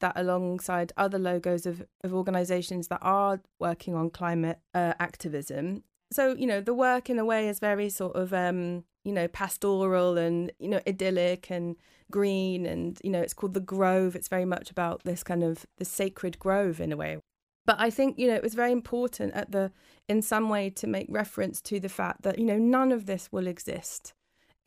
that 0.00 0.12
alongside 0.16 0.92
other 0.96 1.18
logos 1.18 1.66
of, 1.66 1.84
of 2.04 2.14
organizations 2.14 2.88
that 2.88 3.00
are 3.02 3.40
working 3.58 3.94
on 3.94 4.10
climate 4.10 4.58
uh, 4.74 4.94
activism. 4.98 5.84
So, 6.10 6.34
you 6.34 6.46
know, 6.46 6.60
the 6.60 6.74
work 6.74 7.10
in 7.10 7.18
a 7.18 7.24
way 7.24 7.48
is 7.48 7.58
very 7.58 7.90
sort 7.90 8.16
of, 8.16 8.32
um, 8.32 8.84
you 9.04 9.12
know, 9.12 9.28
pastoral 9.28 10.16
and, 10.16 10.50
you 10.58 10.68
know, 10.68 10.80
idyllic 10.86 11.50
and 11.50 11.76
green. 12.10 12.64
And, 12.64 12.98
you 13.04 13.10
know, 13.10 13.20
it's 13.20 13.34
called 13.34 13.54
The 13.54 13.60
Grove. 13.60 14.16
It's 14.16 14.28
very 14.28 14.46
much 14.46 14.70
about 14.70 15.04
this 15.04 15.22
kind 15.22 15.42
of 15.42 15.66
the 15.76 15.84
sacred 15.84 16.38
grove 16.38 16.80
in 16.80 16.92
a 16.92 16.96
way. 16.96 17.18
But 17.66 17.76
I 17.78 17.90
think, 17.90 18.18
you 18.18 18.26
know, 18.26 18.34
it 18.34 18.42
was 18.42 18.54
very 18.54 18.72
important 18.72 19.34
at 19.34 19.52
the, 19.52 19.70
in 20.08 20.22
some 20.22 20.48
way, 20.48 20.70
to 20.70 20.86
make 20.86 21.06
reference 21.10 21.60
to 21.62 21.78
the 21.78 21.90
fact 21.90 22.22
that, 22.22 22.38
you 22.38 22.46
know, 22.46 22.56
none 22.56 22.92
of 22.92 23.04
this 23.04 23.30
will 23.30 23.46
exist 23.46 24.14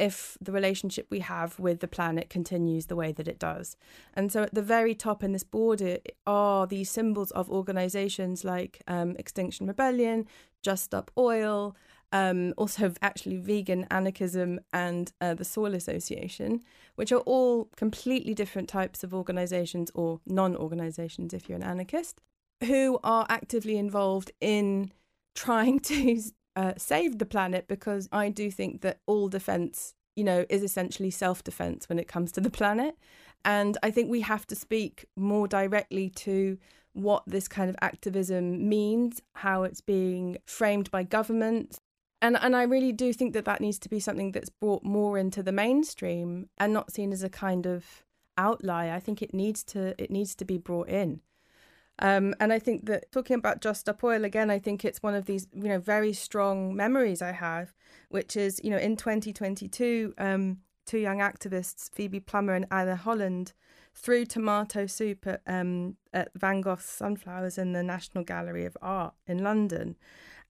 if 0.01 0.35
the 0.41 0.51
relationship 0.51 1.05
we 1.11 1.19
have 1.19 1.59
with 1.59 1.79
the 1.79 1.87
planet 1.87 2.27
continues 2.27 2.87
the 2.87 2.95
way 2.95 3.11
that 3.11 3.27
it 3.27 3.37
does. 3.37 3.77
And 4.15 4.31
so 4.31 4.41
at 4.41 4.53
the 4.53 4.63
very 4.63 4.95
top 4.95 5.23
in 5.23 5.31
this 5.31 5.43
border 5.43 5.99
are 6.25 6.65
these 6.65 6.89
symbols 6.89 7.29
of 7.31 7.51
organizations 7.51 8.43
like 8.43 8.81
um, 8.87 9.15
Extinction 9.17 9.67
Rebellion, 9.67 10.27
Just 10.63 10.85
Stop 10.85 11.11
Oil, 11.15 11.75
um, 12.11 12.55
also 12.57 12.91
actually 13.03 13.37
vegan 13.37 13.85
anarchism 13.91 14.59
and 14.73 15.13
uh, 15.21 15.35
the 15.35 15.45
Soil 15.45 15.75
Association, 15.75 16.63
which 16.95 17.11
are 17.11 17.19
all 17.19 17.69
completely 17.75 18.33
different 18.33 18.67
types 18.67 19.03
of 19.03 19.13
organizations 19.13 19.91
or 19.93 20.19
non 20.25 20.55
organizations 20.55 21.31
if 21.31 21.47
you're 21.47 21.57
an 21.57 21.63
anarchist, 21.63 22.19
who 22.63 22.99
are 23.03 23.27
actively 23.29 23.77
involved 23.77 24.31
in 24.41 24.91
trying 25.35 25.79
to 25.91 26.21
uh, 26.55 26.73
save 26.77 27.17
the 27.17 27.25
planet 27.25 27.67
because 27.67 28.09
I 28.11 28.29
do 28.29 28.51
think 28.51 28.81
that 28.81 28.99
all 29.05 29.29
defense, 29.29 29.93
you 30.15 30.23
know, 30.23 30.45
is 30.49 30.63
essentially 30.63 31.11
self 31.11 31.43
defense 31.43 31.87
when 31.87 31.99
it 31.99 32.07
comes 32.07 32.31
to 32.33 32.41
the 32.41 32.49
planet. 32.49 32.95
And 33.43 33.77
I 33.81 33.91
think 33.91 34.09
we 34.09 34.21
have 34.21 34.45
to 34.47 34.55
speak 34.55 35.05
more 35.15 35.47
directly 35.47 36.09
to 36.09 36.57
what 36.93 37.23
this 37.25 37.47
kind 37.47 37.69
of 37.69 37.75
activism 37.81 38.67
means, 38.67 39.21
how 39.35 39.63
it's 39.63 39.81
being 39.81 40.37
framed 40.45 40.91
by 40.91 41.03
government. 41.03 41.77
And, 42.21 42.37
and 42.39 42.55
I 42.55 42.63
really 42.63 42.91
do 42.91 43.13
think 43.13 43.33
that 43.33 43.45
that 43.45 43.61
needs 43.61 43.79
to 43.79 43.89
be 43.89 43.99
something 43.99 44.31
that's 44.31 44.49
brought 44.49 44.83
more 44.83 45.17
into 45.17 45.41
the 45.41 45.51
mainstream 45.51 46.49
and 46.57 46.71
not 46.71 46.91
seen 46.91 47.11
as 47.11 47.23
a 47.23 47.29
kind 47.29 47.65
of 47.65 48.03
outlier. 48.37 48.93
I 48.93 48.99
think 48.99 49.21
it 49.21 49.33
needs 49.33 49.63
to 49.65 49.95
it 50.01 50.11
needs 50.11 50.35
to 50.35 50.45
be 50.45 50.57
brought 50.57 50.89
in. 50.89 51.21
Um, 52.01 52.33
and 52.39 52.51
I 52.51 52.57
think 52.57 52.87
that 52.87 53.11
talking 53.11 53.35
about 53.35 53.61
Just 53.61 53.81
Stop 53.81 54.03
Oil 54.03 54.25
again, 54.25 54.49
I 54.49 54.57
think 54.57 54.83
it's 54.83 55.03
one 55.03 55.13
of 55.13 55.25
these, 55.25 55.47
you 55.53 55.69
know, 55.69 55.79
very 55.79 56.13
strong 56.13 56.75
memories 56.75 57.21
I 57.21 57.31
have, 57.31 57.73
which 58.09 58.35
is, 58.35 58.59
you 58.63 58.71
know, 58.71 58.77
in 58.77 58.97
2022, 58.97 60.15
um, 60.17 60.57
two 60.87 60.97
young 60.97 61.19
activists, 61.19 61.91
Phoebe 61.93 62.19
Plummer 62.19 62.55
and 62.55 62.65
Anna 62.71 62.95
Holland, 62.95 63.53
threw 63.93 64.25
tomato 64.25 64.87
soup 64.87 65.27
at, 65.27 65.41
um, 65.45 65.95
at 66.11 66.31
Van 66.35 66.61
Gogh's 66.61 66.85
Sunflowers 66.85 67.59
in 67.59 67.73
the 67.73 67.83
National 67.83 68.23
Gallery 68.23 68.65
of 68.65 68.75
Art 68.81 69.13
in 69.27 69.43
London. 69.43 69.95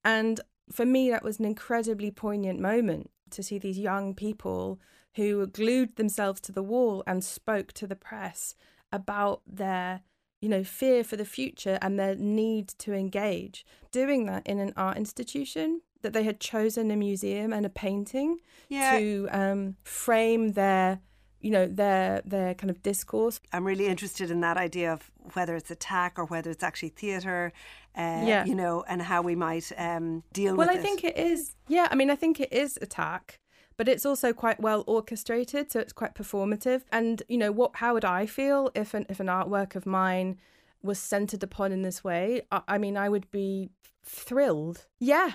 And 0.06 0.40
for 0.72 0.86
me, 0.86 1.10
that 1.10 1.24
was 1.24 1.38
an 1.40 1.46
incredibly 1.46 2.12
poignant 2.12 2.62
moment 2.62 3.12
to 3.32 3.44
see 3.44 3.58
these 3.58 3.78
young 3.78 4.16
people 4.16 4.80
who 5.16 5.46
glued 5.48 5.98
themselves 5.98 6.40
to 6.42 6.54
the 6.54 6.64
wall 6.64 7.04
and 7.06 7.24
spoke 7.24 7.74
to 7.74 7.88
the 7.88 7.96
press 7.96 8.56
about 8.92 9.42
their 9.46 10.02
you 10.42 10.50
know, 10.50 10.64
fear 10.64 11.04
for 11.04 11.16
the 11.16 11.26
future 11.26 11.78
and 11.82 12.00
their 12.00 12.16
need 12.16 12.70
to 12.80 12.94
engage. 12.94 13.66
Doing 13.92 14.26
that 14.26 14.46
in 14.46 14.60
an 14.60 14.74
art 14.76 14.98
institution 14.98 15.82
that 16.02 16.14
they 16.14 16.24
had 16.24 16.40
chosen 16.40 16.92
a 16.92 16.96
museum 16.96 17.54
and 17.54 17.66
a 17.66 17.70
painting 17.70 18.40
yeah. 18.70 18.98
to 18.98 19.28
um, 19.32 19.76
frame 19.84 20.54
their 20.54 21.00
you 21.40 21.50
know 21.50 21.66
their 21.66 22.22
their 22.24 22.54
kind 22.54 22.70
of 22.70 22.84
discourse 22.84 23.40
i'm 23.52 23.66
really 23.66 23.88
interested 23.88 24.30
in 24.30 24.42
that 24.42 24.58
idea 24.58 24.94
of 24.94 25.10
whether 25.34 25.56
it's 25.56 25.72
attack 25.72 26.20
or 26.20 26.26
whether 26.26 26.52
it's 26.52 26.62
actually 26.62 26.90
theater 26.90 27.52
uh, 27.98 28.24
yeah. 28.24 28.46
you 28.46 28.54
know 28.54 28.84
and 28.88 29.02
how 29.02 29.24
we 29.24 29.36
might 29.36 29.72
um, 29.78 30.24
deal 30.34 30.56
well, 30.56 30.68
with 30.68 30.76
it 30.76 30.80
well 30.80 30.80
i 30.80 30.84
think 30.84 31.04
it 31.04 31.18
is 31.18 31.56
yeah 31.68 31.88
i 31.90 31.96
mean 31.96 32.12
i 32.12 32.16
think 32.16 32.40
it 32.40 32.54
is 32.54 32.78
attack 32.80 33.40
but 33.82 33.90
it's 33.90 34.06
also 34.06 34.32
quite 34.32 34.60
well 34.60 34.84
orchestrated, 34.86 35.72
so 35.72 35.80
it's 35.80 35.92
quite 35.92 36.14
performative. 36.14 36.84
And 36.92 37.24
you 37.28 37.36
know, 37.36 37.52
what? 37.52 37.78
How 37.78 37.96
would 37.96 38.06
I 38.06 38.28
feel 38.28 38.70
if 38.76 38.94
an 38.94 39.08
if 39.10 39.20
an 39.20 39.26
artwork 39.26 39.76
of 39.76 39.88
mine 39.88 40.38
was 40.84 41.00
centered 41.00 41.42
upon 41.42 41.72
in 41.72 41.82
this 41.82 42.04
way? 42.04 42.44
I, 42.52 42.62
I 42.68 42.78
mean, 42.78 42.96
I 42.96 43.10
would 43.10 43.32
be 43.32 43.72
thrilled. 44.04 44.86
Yeah, 45.00 45.32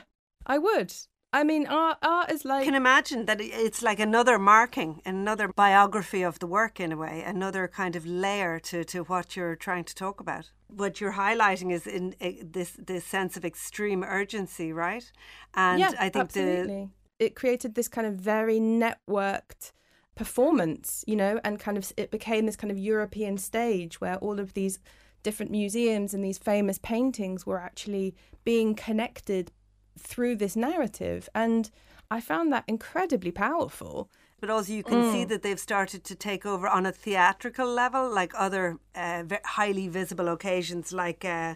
I 0.46 0.58
would. 0.58 0.94
I 1.32 1.42
mean, 1.42 1.66
art, 1.66 1.98
art 2.02 2.30
is 2.30 2.44
like. 2.44 2.60
You 2.60 2.70
can 2.70 2.76
imagine 2.76 3.26
that 3.26 3.40
it's 3.40 3.82
like 3.82 3.98
another 3.98 4.38
marking, 4.38 5.02
another 5.04 5.48
biography 5.48 6.22
of 6.22 6.38
the 6.38 6.46
work 6.46 6.78
in 6.78 6.92
a 6.92 6.96
way, 6.96 7.24
another 7.26 7.66
kind 7.66 7.96
of 7.96 8.06
layer 8.06 8.60
to, 8.60 8.84
to 8.84 9.00
what 9.02 9.34
you're 9.34 9.56
trying 9.56 9.82
to 9.86 9.94
talk 9.96 10.20
about. 10.20 10.52
What 10.68 11.00
you're 11.00 11.14
highlighting 11.14 11.72
is 11.72 11.84
in 11.88 12.14
eh, 12.20 12.34
this 12.44 12.78
this 12.78 13.04
sense 13.04 13.36
of 13.36 13.44
extreme 13.44 14.04
urgency, 14.04 14.72
right? 14.72 15.10
And 15.54 15.80
yeah, 15.80 15.94
I 15.98 16.10
think 16.10 16.26
absolutely. 16.26 16.66
the 16.84 16.90
it 17.18 17.34
created 17.34 17.74
this 17.74 17.88
kind 17.88 18.06
of 18.06 18.14
very 18.14 18.58
networked 18.58 19.72
performance, 20.14 21.04
you 21.06 21.16
know, 21.16 21.40
and 21.44 21.60
kind 21.60 21.76
of 21.76 21.92
it 21.96 22.10
became 22.10 22.46
this 22.46 22.56
kind 22.56 22.70
of 22.70 22.78
European 22.78 23.38
stage 23.38 24.00
where 24.00 24.16
all 24.16 24.40
of 24.40 24.54
these 24.54 24.78
different 25.22 25.50
museums 25.50 26.14
and 26.14 26.24
these 26.24 26.38
famous 26.38 26.78
paintings 26.78 27.44
were 27.44 27.58
actually 27.58 28.14
being 28.44 28.74
connected 28.74 29.52
through 29.98 30.36
this 30.36 30.56
narrative. 30.56 31.28
And 31.34 31.70
I 32.10 32.20
found 32.20 32.52
that 32.52 32.64
incredibly 32.66 33.30
powerful. 33.30 34.08
But 34.40 34.50
also, 34.50 34.72
you 34.72 34.82
can 34.82 35.02
mm. 35.02 35.12
see 35.12 35.24
that 35.24 35.42
they've 35.42 35.58
started 35.58 36.04
to 36.04 36.14
take 36.14 36.44
over 36.44 36.68
on 36.68 36.84
a 36.84 36.92
theatrical 36.92 37.66
level, 37.66 38.12
like 38.12 38.32
other 38.36 38.78
uh, 38.94 39.24
highly 39.44 39.88
visible 39.88 40.28
occasions, 40.28 40.92
like 40.92 41.24
uh, 41.24 41.54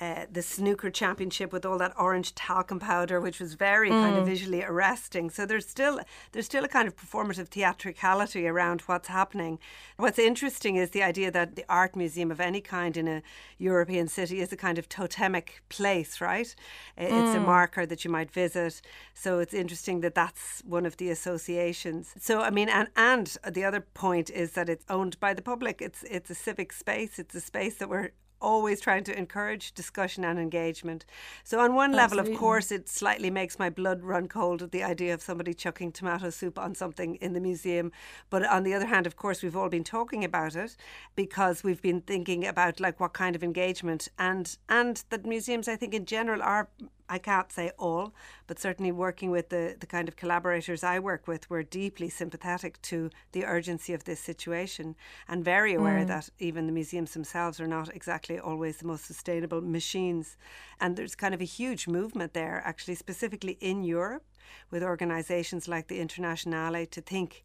uh, 0.00 0.26
the 0.30 0.42
snooker 0.42 0.90
championship 0.90 1.52
with 1.52 1.66
all 1.66 1.78
that 1.78 1.92
orange 1.98 2.34
talcum 2.34 2.78
powder, 2.78 3.20
which 3.20 3.40
was 3.40 3.54
very 3.54 3.90
mm. 3.90 4.00
kind 4.00 4.16
of 4.16 4.22
mm. 4.22 4.26
visually 4.26 4.62
arresting. 4.62 5.28
So 5.28 5.44
there's 5.44 5.68
still 5.68 6.00
there's 6.32 6.46
still 6.46 6.64
a 6.64 6.68
kind 6.68 6.86
of 6.86 6.94
performative 6.94 7.48
theatricality 7.48 8.46
around 8.46 8.82
what's 8.82 9.08
happening. 9.08 9.58
What's 9.96 10.18
interesting 10.18 10.76
is 10.76 10.90
the 10.90 11.02
idea 11.02 11.30
that 11.32 11.56
the 11.56 11.64
art 11.68 11.96
museum 11.96 12.30
of 12.30 12.40
any 12.40 12.60
kind 12.60 12.96
in 12.96 13.08
a 13.08 13.22
European 13.58 14.06
city 14.08 14.40
is 14.40 14.52
a 14.52 14.56
kind 14.56 14.78
of 14.78 14.88
totemic 14.88 15.62
place, 15.68 16.20
right? 16.20 16.54
It's 16.96 17.12
mm. 17.12 17.36
a 17.36 17.40
marker 17.40 17.84
that 17.86 18.04
you 18.04 18.10
might 18.10 18.30
visit. 18.30 18.80
So 19.14 19.40
it's 19.40 19.54
interesting 19.54 20.00
that 20.02 20.14
that's 20.14 20.62
one 20.64 20.86
of 20.86 20.96
the 20.98 21.10
associations. 21.10 22.14
So 22.18 22.40
I 22.40 22.50
mean, 22.50 22.68
and 22.68 22.88
and 22.96 23.36
the 23.50 23.64
other 23.64 23.80
point 23.80 24.30
is 24.30 24.52
that 24.52 24.68
it's 24.68 24.84
owned 24.88 25.18
by 25.18 25.34
the 25.34 25.42
public. 25.42 25.82
It's 25.82 26.04
it's 26.04 26.30
a 26.30 26.34
civic 26.36 26.72
space. 26.72 27.18
It's 27.18 27.34
a 27.34 27.40
space 27.40 27.76
that 27.78 27.88
we're 27.88 28.10
always 28.40 28.80
trying 28.80 29.04
to 29.04 29.16
encourage 29.16 29.72
discussion 29.72 30.24
and 30.24 30.38
engagement. 30.38 31.04
So, 31.44 31.60
on 31.60 31.74
one 31.74 31.94
Absolutely. 31.94 32.16
level, 32.18 32.32
of 32.32 32.40
course, 32.40 32.72
it 32.72 32.88
slightly 32.88 33.30
makes 33.30 33.58
my 33.58 33.70
blood 33.70 34.02
run 34.02 34.28
cold 34.28 34.62
at 34.62 34.72
the 34.72 34.82
idea 34.82 35.14
of 35.14 35.22
somebody 35.22 35.54
chucking 35.54 35.92
tomato 35.92 36.30
soup 36.30 36.58
on 36.58 36.74
something 36.74 37.16
in 37.16 37.32
the 37.32 37.40
museum. 37.40 37.92
But 38.30 38.46
on 38.46 38.62
the 38.62 38.74
other 38.74 38.86
hand, 38.86 39.06
of 39.06 39.16
course, 39.16 39.42
we've 39.42 39.56
all 39.56 39.68
been 39.68 39.84
talking 39.84 40.24
about 40.24 40.56
it 40.56 40.76
because 41.16 41.62
we've 41.62 41.82
been 41.82 42.00
thinking 42.00 42.46
about 42.46 42.80
like 42.80 43.00
what 43.00 43.12
kind 43.12 43.34
of 43.34 43.42
engagement 43.42 44.08
and 44.18 44.56
and 44.68 45.04
that 45.10 45.26
museums, 45.26 45.68
I 45.68 45.76
think, 45.76 45.94
in 45.94 46.04
general, 46.04 46.42
are 46.42 46.68
I 47.08 47.18
can't 47.18 47.50
say 47.50 47.70
all, 47.78 48.14
but 48.46 48.58
certainly 48.58 48.92
working 48.92 49.30
with 49.30 49.48
the, 49.48 49.76
the 49.78 49.86
kind 49.86 50.08
of 50.08 50.16
collaborators 50.16 50.84
I 50.84 50.98
work 50.98 51.26
with, 51.26 51.48
we're 51.48 51.62
deeply 51.62 52.08
sympathetic 52.08 52.80
to 52.82 53.10
the 53.32 53.44
urgency 53.44 53.94
of 53.94 54.04
this 54.04 54.20
situation 54.20 54.96
and 55.28 55.44
very 55.44 55.74
aware 55.74 56.04
mm. 56.04 56.08
that 56.08 56.28
even 56.38 56.66
the 56.66 56.72
museums 56.72 57.14
themselves 57.14 57.60
are 57.60 57.66
not 57.66 57.94
exactly 57.94 58.38
always 58.38 58.78
the 58.78 58.86
most 58.86 59.04
sustainable 59.04 59.60
machines. 59.60 60.36
And 60.80 60.96
there's 60.96 61.14
kind 61.14 61.34
of 61.34 61.40
a 61.40 61.44
huge 61.44 61.88
movement 61.88 62.34
there, 62.34 62.62
actually, 62.64 62.96
specifically 62.96 63.56
in 63.60 63.84
Europe, 63.84 64.24
with 64.70 64.82
organisations 64.82 65.68
like 65.68 65.88
the 65.88 66.00
Internationale 66.00 66.86
to 66.86 67.00
think 67.00 67.42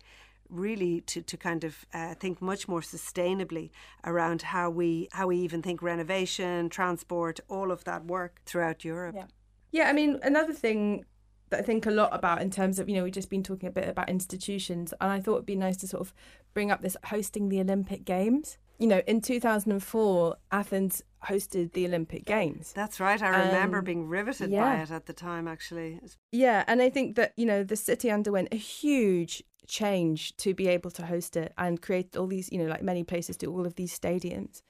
really 0.49 1.02
to, 1.02 1.21
to 1.21 1.38
kind 1.38 1.63
of 1.63 1.86
uh, 1.93 2.13
think 2.15 2.41
much 2.41 2.67
more 2.67 2.82
sustainably 2.82 3.71
around 4.04 4.41
how 4.41 4.69
we 4.69 5.08
how 5.12 5.28
we 5.28 5.38
even 5.38 5.62
think 5.62 5.82
renovation, 5.82 6.69
transport, 6.69 7.39
all 7.49 7.71
of 7.71 7.84
that 7.86 8.06
work 8.06 8.41
throughout 8.45 8.86
Europe. 8.86 9.15
Yeah. 9.17 9.26
Yeah, 9.73 9.89
I 9.89 9.93
mean, 9.93 10.19
another 10.21 10.53
thing 10.53 11.03
that 11.49 11.59
I 11.59 11.63
think 11.63 11.88
a 11.88 11.91
lot 11.91 12.13
about 12.13 12.41
in 12.41 12.51
terms 12.51 12.77
of, 12.79 12.88
you 12.88 12.95
know, 12.95 13.03
we've 13.03 13.12
just 13.12 13.29
been 13.29 13.43
talking 13.43 13.67
a 13.67 13.71
bit 13.71 13.89
about 13.89 14.07
institutions, 14.07 14.93
and 15.01 15.12
I 15.12 15.19
thought 15.19 15.33
it'd 15.33 15.45
be 15.47 15.55
nice 15.55 15.77
to 15.77 15.88
sort 15.88 16.01
of 16.01 16.13
bring 16.53 16.71
up 16.71 16.81
this 16.81 16.95
hosting 17.05 17.49
the 17.49 17.59
Olympic 17.59 18.05
Games. 18.05 18.59
You 18.77 18.88
know, 18.88 19.01
in 19.07 19.19
2004, 19.19 20.36
Athens 20.51 21.01
hosted 21.25 21.73
the 21.73 21.86
Olympic 21.88 22.25
Games. 22.25 22.71
That's 22.73 22.99
right. 22.99 23.21
I 23.21 23.47
remember 23.47 23.79
um, 23.79 23.83
being 23.83 24.07
riveted 24.07 24.51
yeah. 24.51 24.62
by 24.62 24.81
it 24.83 24.91
at 24.91 25.07
the 25.07 25.13
time, 25.13 25.47
actually. 25.47 25.99
Yeah, 26.31 26.63
and 26.67 26.81
I 26.81 26.89
think 26.89 27.15
that, 27.15 27.33
you 27.36 27.45
know, 27.45 27.63
the 27.63 27.75
city 27.75 28.12
underwent 28.12 28.49
a 28.51 28.57
huge 28.57 29.43
change 29.67 30.36
to 30.38 30.53
be 30.53 30.67
able 30.67 30.91
to 30.91 31.05
host 31.05 31.36
it 31.36 31.51
and 31.57 31.81
create 31.81 32.15
all 32.15 32.27
these, 32.27 32.51
you 32.51 32.59
know, 32.59 32.69
like 32.69 32.83
many 32.83 33.03
places 33.03 33.38
do, 33.38 33.51
all 33.51 33.65
of 33.65 33.75
these 33.75 33.97
stadiums. 33.97 34.62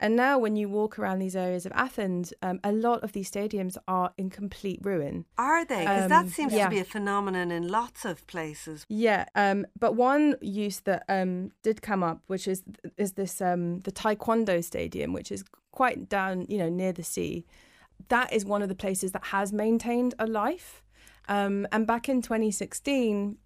And 0.00 0.16
now, 0.16 0.38
when 0.38 0.56
you 0.56 0.68
walk 0.68 0.98
around 0.98 1.20
these 1.20 1.36
areas 1.36 1.64
of 1.64 1.72
Athens, 1.72 2.32
um, 2.42 2.58
a 2.64 2.72
lot 2.72 3.04
of 3.04 3.12
these 3.12 3.30
stadiums 3.30 3.76
are 3.86 4.12
in 4.18 4.28
complete 4.28 4.80
ruin. 4.82 5.24
Are 5.38 5.64
they? 5.64 5.80
Because 5.80 6.02
um, 6.02 6.08
that 6.08 6.28
seems 6.28 6.52
yeah. 6.52 6.64
to 6.64 6.70
be 6.70 6.80
a 6.80 6.84
phenomenon 6.84 7.52
in 7.52 7.68
lots 7.68 8.04
of 8.04 8.26
places. 8.26 8.84
Yeah, 8.88 9.26
um, 9.36 9.66
but 9.78 9.94
one 9.94 10.34
use 10.40 10.80
that 10.80 11.04
um, 11.08 11.52
did 11.62 11.80
come 11.80 12.02
up, 12.02 12.20
which 12.26 12.48
is 12.48 12.64
is 12.96 13.12
this 13.12 13.40
um, 13.40 13.80
the 13.82 13.92
Taekwondo 13.92 14.64
Stadium, 14.64 15.12
which 15.12 15.30
is 15.30 15.44
quite 15.70 16.08
down, 16.08 16.46
you 16.48 16.58
know, 16.58 16.68
near 16.68 16.92
the 16.92 17.04
sea. 17.04 17.46
That 18.08 18.32
is 18.32 18.44
one 18.44 18.62
of 18.62 18.68
the 18.68 18.74
places 18.74 19.12
that 19.12 19.26
has 19.26 19.52
maintained 19.52 20.14
a 20.18 20.26
life. 20.26 20.82
Um, 21.28 21.66
and 21.70 21.86
back 21.86 22.08
in 22.08 22.20
2016, 22.20 23.38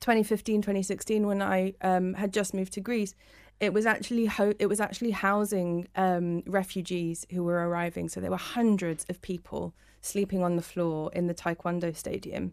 2015, 0.00 0.60
2016, 0.60 1.26
when 1.26 1.40
I 1.40 1.74
had 1.80 2.32
just 2.32 2.52
moved 2.52 2.72
to 2.74 2.80
Greece 2.80 3.14
it 3.60 3.72
was 3.72 3.86
actually 3.86 4.26
ho- 4.26 4.54
it 4.58 4.66
was 4.66 4.80
actually 4.80 5.12
housing 5.12 5.88
um, 5.96 6.42
refugees 6.46 7.26
who 7.30 7.42
were 7.44 7.68
arriving. 7.68 8.08
So 8.08 8.20
there 8.20 8.30
were 8.30 8.36
hundreds 8.36 9.06
of 9.08 9.20
people 9.22 9.74
sleeping 10.00 10.42
on 10.42 10.56
the 10.56 10.62
floor 10.62 11.10
in 11.14 11.26
the 11.26 11.34
Taekwondo 11.34 11.96
stadium, 11.96 12.52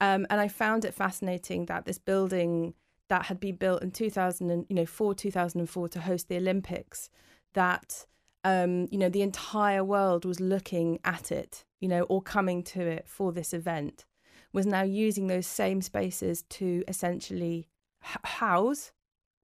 um, 0.00 0.26
and 0.30 0.40
I 0.40 0.48
found 0.48 0.84
it 0.84 0.94
fascinating 0.94 1.66
that 1.66 1.84
this 1.84 1.98
building 1.98 2.74
that 3.08 3.26
had 3.26 3.40
been 3.40 3.56
built 3.56 3.82
in 3.82 3.90
2000 3.90 4.50
and 4.50 4.66
you 4.68 4.76
know 4.76 4.86
for 4.86 5.14
2004 5.14 5.88
to 5.88 6.00
host 6.00 6.28
the 6.28 6.36
Olympics, 6.36 7.10
that 7.54 8.06
um, 8.44 8.88
you 8.90 8.98
know 8.98 9.08
the 9.08 9.22
entire 9.22 9.84
world 9.84 10.24
was 10.24 10.40
looking 10.40 10.98
at 11.04 11.30
it, 11.30 11.64
you 11.80 11.88
know, 11.88 12.02
or 12.02 12.22
coming 12.22 12.62
to 12.64 12.80
it 12.80 13.06
for 13.06 13.32
this 13.32 13.52
event, 13.52 14.06
was 14.52 14.66
now 14.66 14.82
using 14.82 15.26
those 15.26 15.46
same 15.46 15.82
spaces 15.82 16.42
to 16.48 16.84
essentially 16.88 17.68
house 18.00 18.92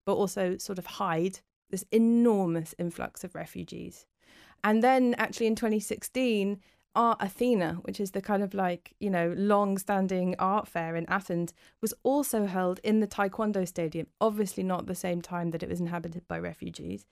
but 0.05 0.13
also 0.13 0.57
sort 0.57 0.77
of 0.77 0.85
hide 0.85 1.39
this 1.69 1.85
enormous 1.91 2.73
influx 2.77 3.23
of 3.23 3.35
refugees. 3.35 4.05
And 4.63 4.83
then 4.83 5.15
actually 5.17 5.47
in 5.47 5.55
2016, 5.55 6.59
Art 6.95 7.19
Athina, 7.19 7.83
which 7.83 7.99
is 7.99 8.11
the 8.11 8.21
kind 8.21 8.41
of 8.41 8.53
like, 8.53 8.93
you 8.99 9.09
know, 9.09 9.33
long 9.37 9.77
standing 9.77 10.35
art 10.39 10.67
fair 10.67 10.95
in 10.95 11.05
Athens, 11.09 11.53
was 11.81 11.93
also 12.03 12.45
held 12.45 12.79
in 12.83 13.01
the 13.01 13.07
Taekwondo 13.07 13.67
Stadium, 13.67 14.07
obviously 14.21 14.63
not 14.63 14.85
the 14.85 14.95
same 14.95 15.21
time 15.21 15.51
that 15.51 15.61
it 15.61 15.69
was 15.69 15.81
inhabited 15.81 16.25
by 16.27 16.39
refugees. 16.39 17.05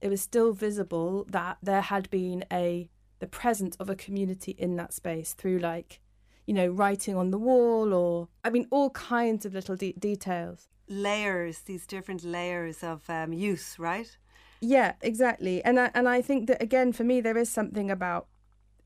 It 0.00 0.08
was 0.08 0.20
still 0.20 0.52
visible 0.52 1.24
that 1.30 1.58
there 1.62 1.80
had 1.80 2.10
been 2.10 2.44
a 2.52 2.88
the 3.18 3.26
presence 3.26 3.76
of 3.76 3.90
a 3.90 3.94
community 3.94 4.52
in 4.52 4.76
that 4.76 4.94
space 4.94 5.34
through 5.34 5.58
like, 5.58 6.00
you 6.46 6.54
know, 6.54 6.68
writing 6.68 7.16
on 7.16 7.30
the 7.30 7.38
wall 7.38 7.92
or 7.92 8.28
I 8.44 8.50
mean 8.50 8.66
all 8.70 8.90
kinds 8.90 9.44
of 9.44 9.54
little 9.54 9.76
de- 9.76 9.92
details 9.92 10.68
layers, 10.90 11.60
these 11.60 11.86
different 11.86 12.24
layers 12.24 12.82
of 12.82 13.08
um, 13.08 13.32
use, 13.32 13.78
right? 13.78 14.16
Yeah, 14.60 14.92
exactly. 15.00 15.64
And 15.64 15.80
I, 15.80 15.90
and 15.94 16.08
I 16.08 16.20
think 16.20 16.48
that 16.48 16.62
again, 16.62 16.92
for 16.92 17.04
me, 17.04 17.20
there 17.20 17.38
is 17.38 17.50
something 17.50 17.90
about 17.90 18.26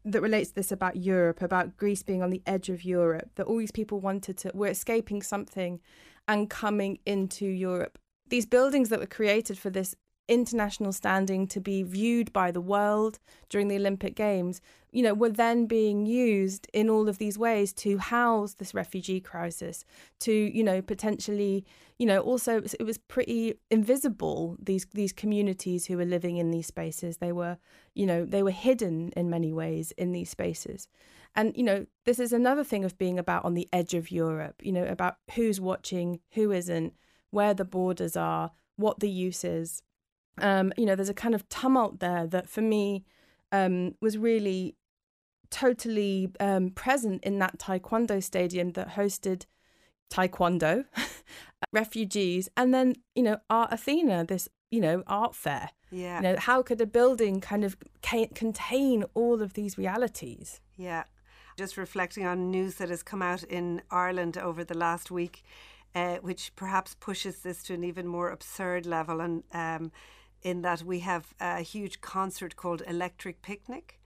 that 0.05 0.21
relates 0.21 0.51
to 0.51 0.57
this 0.57 0.71
about 0.71 0.97
Europe, 0.97 1.41
about 1.41 1.77
Greece 1.77 2.03
being 2.03 2.23
on 2.23 2.31
the 2.31 2.43
edge 2.47 2.69
of 2.69 2.85
Europe. 2.85 3.31
That 3.35 3.47
all 3.47 3.57
these 3.57 3.73
people 3.73 4.01
wanted 4.01 4.37
to, 4.39 4.53
were 4.55 4.69
escaping 4.69 5.23
something, 5.23 5.81
and 6.29 6.49
coming 6.49 6.99
into 7.07 7.47
Europe. 7.47 7.99
These 8.29 8.47
buildings 8.47 8.89
that 8.91 9.01
were 9.01 9.07
created 9.07 9.59
for 9.59 9.71
this 9.71 9.95
international 10.29 10.93
standing 10.93 11.47
to 11.49 11.61
be 11.61 11.83
viewed 11.83 12.33
by 12.33 12.51
the 12.51 12.61
world 12.61 13.19
during 13.49 13.69
the 13.69 13.77
Olympic 13.77 14.15
Games, 14.17 14.61
you 14.91 15.03
know, 15.03 15.15
were 15.15 15.31
then 15.31 15.67
being 15.67 16.07
used 16.07 16.69
in 16.73 16.89
all 16.89 17.09
of 17.09 17.19
these 17.19 17.37
ways 17.37 17.73
to 17.73 17.99
house 17.99 18.55
this 18.55 18.75
refugee 18.75 19.21
crisis, 19.21 19.85
to, 20.21 20.33
you 20.33 20.63
know, 20.63 20.81
potentially, 20.81 21.65
you 21.99 22.07
know, 22.07 22.21
also 22.21 22.63
it 22.63 22.85
was 22.85 22.99
pretty 22.99 23.55
invisible, 23.71 24.57
these 24.63 24.87
these 24.93 25.13
communities 25.13 25.87
who 25.87 25.97
were 25.97 26.05
living 26.05 26.37
in 26.37 26.51
these 26.51 26.67
spaces. 26.67 27.17
They 27.17 27.33
were, 27.33 27.59
you 27.95 28.07
know, 28.07 28.25
they 28.25 28.43
were 28.43 28.51
hidden 28.51 29.11
in 29.17 29.29
many 29.29 29.53
ways 29.53 29.93
in 29.93 30.13
these 30.13 30.31
spaces. 30.31 30.89
And, 31.37 31.57
you 31.57 31.65
know, 31.65 31.87
this 32.05 32.21
is 32.21 32.33
another 32.33 32.63
thing 32.63 32.85
of 32.85 32.97
being 32.97 33.19
about 33.19 33.45
on 33.45 33.55
the 33.55 33.69
edge 33.73 33.95
of 33.95 34.13
Europe, 34.13 34.63
you 34.63 34.71
know, 34.71 34.85
about 34.85 35.17
who's 35.35 35.61
watching, 35.61 36.21
who 36.35 36.53
isn't, 36.53 36.95
where 37.31 37.55
the 37.55 37.65
borders 37.65 38.17
are, 38.17 38.53
what 38.77 39.01
the 39.01 39.11
use 39.11 39.43
is 39.43 39.83
um, 40.39 40.73
you 40.77 40.87
know, 40.87 40.95
there's 40.95 41.09
a 41.09 41.15
kind 41.15 41.35
of 41.35 41.49
tumult 41.49 42.01
there 42.01 42.27
that 42.27 42.49
for 42.49 42.61
me 42.61 43.05
um, 43.53 43.95
was 44.01 44.19
really 44.19 44.77
totally 45.51 46.31
um, 46.41 46.71
present 46.71 47.23
in 47.23 47.39
that 47.39 47.59
taekwondo 47.59 48.23
stadium 48.23 48.73
that 48.73 48.91
hosted 48.91 49.45
taekwondo 50.13 50.85
refugees 51.73 52.49
and 52.57 52.75
then 52.75 52.95
you 53.15 53.23
know 53.23 53.39
art 53.49 53.71
athina 53.71 54.27
this 54.27 54.49
you 54.71 54.81
know 54.81 55.03
art 55.07 55.35
fair. 55.35 55.71
Yeah. 55.91 56.17
You 56.17 56.23
know 56.23 56.37
how 56.39 56.63
could 56.63 56.81
a 56.81 56.87
building 56.87 57.41
kind 57.41 57.65
of 57.65 57.77
ca- 58.03 58.31
contain 58.35 59.05
all 59.15 59.41
of 59.41 59.55
these 59.55 59.79
realities? 59.79 60.61
Yeah. 60.77 61.05
Just 61.57 61.77
reflecting 61.77 62.27
on 62.27 62.51
news 62.51 62.75
that 62.77 62.89
has 62.89 63.05
come 63.05 63.23
out 63.23 63.45
in 63.45 63.83
ireland 63.91 64.37
over 64.37 64.65
the 64.65 64.77
last 64.77 65.13
week 65.13 65.45
uh, 65.95 66.17
which 66.17 66.53
perhaps 66.57 66.95
pushes 66.95 67.39
this 67.39 67.63
to 67.63 67.75
an 67.75 67.85
even 67.85 68.07
more 68.07 68.31
absurd 68.31 68.87
level 68.87 69.21
and 69.21 69.45
um, 69.53 69.93
in 70.45 70.63
that 70.63 70.83
we 70.83 71.01
have 71.01 71.25
a 71.41 71.63
huge 71.63 72.01
concert 72.01 72.55
called 72.57 72.83
Electric 72.87 73.43
Picnic. 73.43 73.99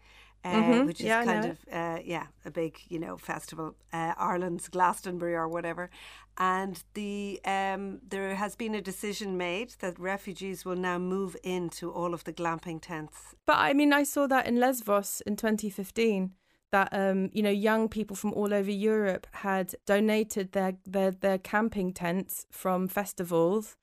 uh, 0.44 0.52
Mhm. 0.52 0.86
which 0.86 1.00
is 1.00 1.06
Yeah, 1.06 1.24
kind 1.24 1.44
of 1.44 1.58
uh, 1.72 1.98
yeah 2.04 2.26
a 2.44 2.50
big 2.50 2.78
you 2.88 2.98
know 3.00 3.16
festival, 3.16 3.74
uh, 3.92 4.14
Ireland's 4.16 4.68
Glastonbury 4.68 5.34
or 5.34 5.48
whatever. 5.48 5.90
And 6.36 6.84
the 6.94 7.40
um, 7.44 8.00
there 8.08 8.36
has 8.36 8.56
been 8.56 8.74
a 8.74 8.80
decision 8.80 9.36
made 9.36 9.70
that 9.80 9.98
refugees 9.98 10.64
will 10.64 10.80
now 10.80 10.98
move 10.98 11.36
into 11.42 11.90
all 11.90 12.14
of 12.14 12.22
the 12.22 12.32
glamping 12.32 12.80
tents. 12.80 13.34
But 13.46 13.56
I 13.58 13.72
mean, 13.74 13.92
I 13.92 14.04
saw 14.04 14.28
that 14.28 14.46
in 14.46 14.56
Lesvos 14.60 15.20
in 15.26 15.36
2015. 15.36 16.30
That 16.70 16.88
um, 16.92 17.30
you 17.32 17.42
know, 17.42 17.50
young 17.70 17.88
people 17.88 18.14
from 18.16 18.32
all 18.34 18.52
over 18.54 18.70
Europe 18.70 19.26
had 19.32 19.74
donated 19.86 20.52
their 20.52 20.74
their, 20.86 21.10
their 21.10 21.38
camping 21.38 21.92
tents 21.94 22.46
from 22.50 22.88
festivals, 22.88 23.76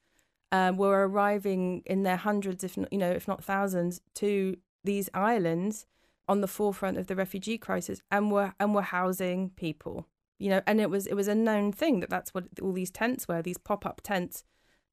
um, 0.52 0.78
were 0.78 1.08
arriving 1.08 1.82
in 1.86 2.04
their 2.04 2.18
hundreds, 2.18 2.64
if 2.64 2.78
not, 2.78 2.92
you 2.92 3.00
know, 3.00 3.12
if 3.12 3.28
not 3.28 3.44
thousands, 3.44 4.02
to 4.16 4.56
these 4.84 5.10
islands 5.14 5.86
on 6.28 6.42
the 6.42 6.48
forefront 6.48 6.98
of 6.98 7.08
the 7.08 7.16
refugee 7.16 7.58
crisis, 7.58 8.02
and 8.12 8.32
were 8.32 8.54
and 8.60 8.74
were 8.74 8.82
housing 8.82 9.50
people. 9.52 10.08
You 10.38 10.50
know, 10.50 10.62
and 10.68 10.82
it 10.82 10.90
was 10.90 11.08
it 11.08 11.14
was 11.14 11.28
a 11.28 11.36
known 11.36 11.72
thing 11.72 12.00
that 12.02 12.10
that's 12.10 12.34
what 12.34 12.46
all 12.62 12.74
these 12.74 12.92
tents 12.92 13.28
were. 13.28 13.42
These 13.42 13.58
pop 13.58 13.86
up 13.86 14.02
tents 14.04 14.44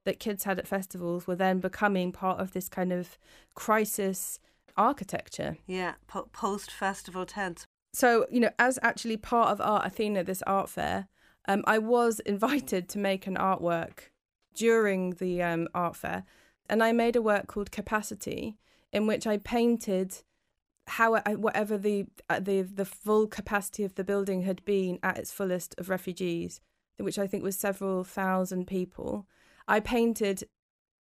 that 0.05 0.21
kids 0.21 0.45
had 0.45 0.59
at 0.59 0.67
festivals 0.67 1.27
were 1.27 1.37
then 1.37 1.61
becoming 1.61 2.13
part 2.13 2.41
of 2.41 2.53
this 2.53 2.69
kind 2.69 2.93
of 2.93 3.19
crisis 3.55 4.39
architecture. 4.77 5.57
Yeah, 5.67 5.95
po- 6.07 6.29
post 6.33 6.71
festival 6.71 7.27
tents. 7.27 7.67
So, 7.93 8.27
you 8.31 8.41
know, 8.41 8.51
as 8.59 8.79
actually 8.83 9.19
part 9.19 9.51
of 9.51 9.61
Art 9.61 9.85
Athina, 9.85 10.25
this 10.25 10.43
art 10.47 10.71
fair, 10.71 11.09
um, 11.47 11.63
I 11.67 11.79
was 11.79 12.21
invited 12.27 12.89
to 12.91 12.99
make 12.99 13.27
an 13.27 13.37
artwork 13.37 14.11
during 14.55 15.11
the 15.13 15.43
um, 15.43 15.69
art 15.75 15.97
fair. 15.97 16.25
And 16.69 16.83
I 16.83 16.93
made 16.93 17.17
a 17.17 17.23
work 17.23 17.47
called 17.47 17.71
Capacity, 17.71 18.57
in 18.93 19.07
which 19.07 19.27
I 19.27 19.39
painted 19.39 20.23
how 20.87 21.15
I, 21.15 21.35
whatever 21.35 21.79
the 21.79 22.07
uh, 22.29 22.41
the 22.41 22.63
the 22.63 22.85
full 22.85 23.27
capacity 23.27 23.85
of 23.85 23.95
the 23.95 24.05
building 24.05 24.43
had 24.43 24.65
been 24.65 24.99
at 25.03 25.19
its 25.19 25.33
fullest 25.33 25.75
of 25.79 25.89
refugees, 25.89 26.61
which 26.99 27.19
I 27.19 27.27
think 27.27 27.43
was 27.43 27.57
several 27.57 28.05
thousand 28.05 28.67
people. 28.67 29.27
I 29.69 29.81
painted, 29.81 30.45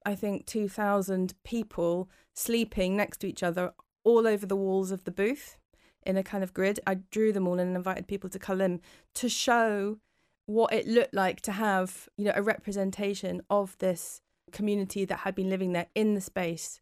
I 0.06 0.14
think, 0.14 0.46
two 0.46 0.68
thousand 0.68 1.34
people 1.44 2.08
sleeping 2.32 2.96
next 2.96 3.18
to 3.18 3.28
each 3.28 3.42
other 3.42 3.72
all 4.04 4.26
over 4.26 4.46
the 4.46 4.56
walls 4.56 4.90
of 4.90 5.04
the 5.04 5.10
booth 5.10 5.56
in 6.04 6.16
a 6.16 6.22
kind 6.22 6.44
of 6.44 6.54
grid. 6.54 6.80
I 6.86 6.94
drew 6.94 7.32
them 7.32 7.46
all 7.46 7.58
and 7.58 7.76
invited 7.76 8.06
people 8.08 8.30
to 8.30 8.38
come 8.38 8.60
in 8.60 8.80
to 9.14 9.28
show 9.28 9.98
what 10.46 10.72
it 10.72 10.86
looked 10.86 11.14
like 11.14 11.40
to 11.42 11.52
have, 11.52 12.08
you 12.16 12.24
know, 12.24 12.32
a 12.34 12.42
representation 12.42 13.42
of 13.48 13.76
this 13.78 14.20
community 14.50 15.04
that 15.04 15.20
had 15.20 15.34
been 15.34 15.48
living 15.48 15.72
there 15.72 15.86
in 15.94 16.14
the 16.14 16.20
space 16.20 16.80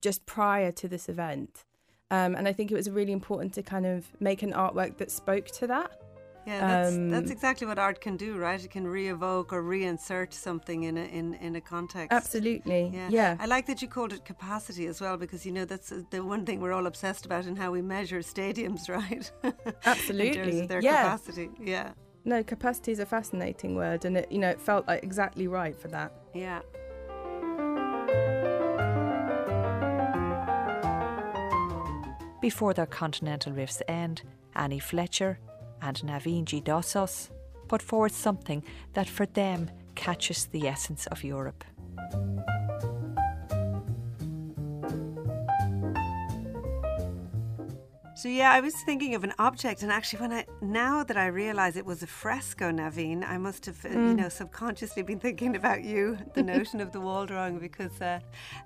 just 0.00 0.26
prior 0.26 0.70
to 0.72 0.88
this 0.88 1.08
event. 1.08 1.64
Um, 2.10 2.34
and 2.34 2.46
I 2.48 2.52
think 2.52 2.70
it 2.70 2.74
was 2.74 2.88
really 2.88 3.12
important 3.12 3.52
to 3.54 3.62
kind 3.62 3.84
of 3.84 4.06
make 4.20 4.42
an 4.42 4.52
artwork 4.52 4.96
that 4.98 5.10
spoke 5.10 5.46
to 5.46 5.66
that. 5.66 6.00
Yeah, 6.46 6.60
that's, 6.66 6.96
Um, 6.96 7.10
that's 7.10 7.30
exactly 7.30 7.66
what 7.66 7.78
art 7.78 8.00
can 8.00 8.16
do, 8.16 8.38
right? 8.38 8.62
It 8.64 8.70
can 8.70 8.86
re-evoke 8.86 9.52
or 9.52 9.62
reinsert 9.62 10.32
something 10.32 10.84
in 10.84 10.96
a 10.96 11.04
in, 11.04 11.34
in 11.34 11.56
a 11.56 11.60
context. 11.60 12.10
Absolutely. 12.10 12.90
Yeah. 12.94 13.08
Yeah. 13.10 13.36
I 13.38 13.44
like 13.44 13.66
that 13.66 13.82
you 13.82 13.88
called 13.88 14.14
it 14.14 14.24
capacity 14.24 14.86
as 14.86 14.98
well 15.00 15.18
because 15.18 15.44
you 15.44 15.52
know 15.52 15.66
that's 15.66 15.92
uh, 15.92 16.02
the 16.10 16.24
one 16.24 16.46
thing 16.46 16.60
we're 16.62 16.72
all 16.72 16.86
obsessed 16.86 17.26
about 17.26 17.44
in 17.44 17.56
how 17.56 17.70
we 17.70 17.82
measure 17.82 18.20
stadiums, 18.20 18.88
right? 19.00 19.30
in 19.42 19.52
terms 19.52 19.76
Absolutely. 19.84 20.60
of 20.60 20.68
their 20.68 20.80
Yeah. 20.80 21.02
capacity. 21.02 21.50
Yeah. 21.60 21.90
No, 22.28 22.42
capacity 22.42 22.92
is 22.92 22.98
a 22.98 23.06
fascinating 23.06 23.74
word, 23.74 24.04
and 24.04 24.14
it, 24.18 24.30
you 24.30 24.36
know, 24.36 24.50
it 24.50 24.60
felt 24.60 24.86
like 24.86 25.02
exactly 25.02 25.48
right 25.48 25.74
for 25.74 25.88
that. 25.88 26.12
Yeah. 26.34 26.60
Before 32.42 32.74
their 32.74 32.84
continental 32.84 33.54
riffs 33.54 33.80
end, 33.88 34.20
Annie 34.54 34.78
Fletcher 34.78 35.38
and 35.80 35.96
Navine 36.04 36.44
G. 36.44 36.60
Dossos 36.60 37.30
put 37.66 37.80
forward 37.80 38.12
something 38.12 38.62
that 38.92 39.08
for 39.08 39.24
them 39.24 39.70
catches 39.94 40.44
the 40.48 40.68
essence 40.68 41.06
of 41.06 41.24
Europe. 41.24 41.64
So 48.18 48.28
yeah, 48.28 48.50
I 48.50 48.58
was 48.58 48.74
thinking 48.74 49.14
of 49.14 49.22
an 49.22 49.32
object, 49.38 49.84
and 49.84 49.92
actually, 49.92 50.22
when 50.22 50.32
I 50.32 50.44
now 50.60 51.04
that 51.04 51.16
I 51.16 51.26
realise 51.26 51.76
it 51.76 51.86
was 51.86 52.02
a 52.02 52.08
fresco, 52.08 52.72
Navine, 52.72 53.22
I 53.22 53.38
must 53.38 53.64
have 53.66 53.84
uh, 53.84 53.90
you 53.90 54.14
know 54.14 54.28
subconsciously 54.28 55.04
been 55.04 55.20
thinking 55.20 55.54
about 55.54 55.84
you, 55.84 56.18
the 56.34 56.42
notion 56.54 56.80
of 56.80 56.90
the 56.90 57.00
wall 57.00 57.26
drawing, 57.26 57.60
because. 57.60 58.00
Uh, 58.00 58.18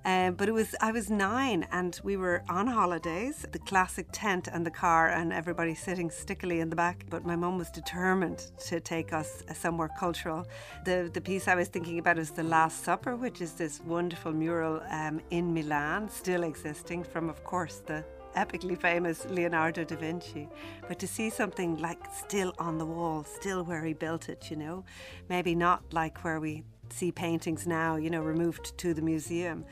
um, 0.06 0.36
but 0.36 0.48
it 0.48 0.52
was 0.52 0.74
I 0.80 0.90
was 0.90 1.10
nine, 1.10 1.66
and 1.70 2.00
we 2.02 2.16
were 2.16 2.42
on 2.48 2.66
holidays, 2.66 3.44
the 3.52 3.58
classic 3.58 4.06
tent 4.10 4.48
and 4.50 4.64
the 4.64 4.70
car, 4.70 5.10
and 5.10 5.34
everybody 5.34 5.74
sitting 5.74 6.10
stickily 6.10 6.60
in 6.60 6.70
the 6.70 6.76
back. 6.76 7.04
But 7.10 7.26
my 7.26 7.36
mum 7.36 7.58
was 7.58 7.68
determined 7.68 8.38
to 8.68 8.80
take 8.80 9.12
us 9.12 9.42
somewhere 9.52 9.90
cultural. 9.98 10.46
The 10.86 11.10
the 11.12 11.20
piece 11.20 11.46
I 11.46 11.56
was 11.56 11.68
thinking 11.68 11.98
about 11.98 12.18
is 12.18 12.30
the 12.30 12.42
Last 12.42 12.84
Supper, 12.84 13.16
which 13.16 13.42
is 13.42 13.52
this 13.52 13.82
wonderful 13.82 14.32
mural 14.32 14.82
um, 14.88 15.20
in 15.28 15.52
Milan, 15.52 16.08
still 16.08 16.42
existing 16.42 17.04
from, 17.04 17.28
of 17.28 17.44
course, 17.44 17.82
the 17.84 18.02
epically 18.34 18.78
famous 18.78 19.24
Leonardo 19.26 19.84
da 19.84 19.96
Vinci. 19.96 20.48
But 20.88 20.98
to 20.98 21.06
see 21.06 21.30
something 21.30 21.78
like 21.78 21.98
still 22.12 22.54
on 22.58 22.78
the 22.78 22.86
wall, 22.86 23.24
still 23.24 23.64
where 23.64 23.84
he 23.84 23.92
built 23.92 24.28
it, 24.28 24.50
you 24.50 24.56
know, 24.56 24.84
maybe 25.28 25.54
not 25.54 25.82
like 25.92 26.24
where 26.24 26.40
we 26.40 26.64
see 26.90 27.12
paintings 27.12 27.66
now, 27.66 27.96
you 27.96 28.10
know, 28.10 28.20
removed 28.20 28.76
to 28.78 28.94
the 28.94 29.02
museum, 29.02 29.64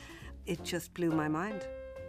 it 0.46 0.62
just 0.64 0.94
blew 0.94 1.10
my 1.10 1.28
mind. 1.28 1.66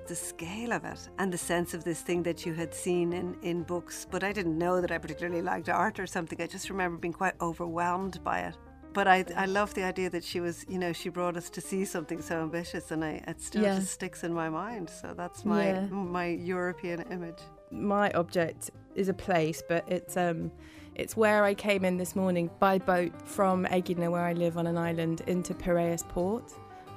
The 0.08 0.16
scale 0.16 0.74
of 0.74 0.84
it 0.84 1.10
and 1.20 1.32
the 1.32 1.38
sense 1.38 1.74
of 1.74 1.84
this 1.84 2.02
thing 2.02 2.24
that 2.24 2.46
you 2.46 2.54
had 2.54 2.74
seen 2.74 3.14
in, 3.14 3.38
in 3.44 3.64
books, 3.64 4.08
but 4.10 4.24
I 4.24 4.34
didn't 4.34 4.58
know 4.58 4.82
that 4.82 4.92
I 4.92 4.98
particularly 4.98 5.42
liked 5.42 5.70
art 5.70 6.00
or 6.00 6.08
something. 6.08 6.42
I 6.42 6.48
just 6.48 6.70
remember 6.70 6.98
being 6.98 7.14
quite 7.14 7.36
overwhelmed 7.40 8.24
by 8.24 8.42
it. 8.42 8.58
But 8.94 9.08
I, 9.08 9.24
I 9.38 9.46
love 9.46 9.74
the 9.74 9.84
idea 9.84 10.10
that 10.10 10.24
she 10.24 10.42
was, 10.42 10.66
you 10.68 10.78
know, 10.78 10.92
she 10.92 11.10
brought 11.10 11.38
us 11.38 11.50
to 11.52 11.62
see 11.62 11.86
something 11.86 12.22
so 12.22 12.42
ambitious, 12.42 12.92
and 12.92 13.04
I, 13.06 13.24
it 13.28 13.42
still 13.42 13.64
Yeah. 13.64 13.76
just 13.76 13.92
sticks 13.94 14.24
in 14.24 14.34
my 14.34 14.50
mind. 14.50 14.90
So 14.90 15.14
that's 15.16 15.46
my 15.46 15.70
Yeah. 15.74 15.88
my 15.90 16.28
European 16.28 17.02
image. 17.12 17.40
my 17.72 18.12
object 18.12 18.70
is 18.96 19.08
a 19.08 19.14
place, 19.14 19.64
but 19.70 19.84
it's 19.88 20.18
um, 20.18 20.52
it's 20.96 21.16
where 21.16 21.46
I 21.46 21.54
came 21.54 21.86
in 21.86 21.96
this 21.98 22.16
morning 22.18 22.50
by 22.60 22.78
boat 22.80 23.14
from 23.26 23.66
Aegina, 23.68 24.12
where 24.12 24.26
I 24.26 24.34
live 24.34 24.58
on 24.58 24.68
an 24.68 24.78
island, 24.78 25.22
into 25.28 25.54
Piraeus 25.54 26.04
Port, 26.10 26.52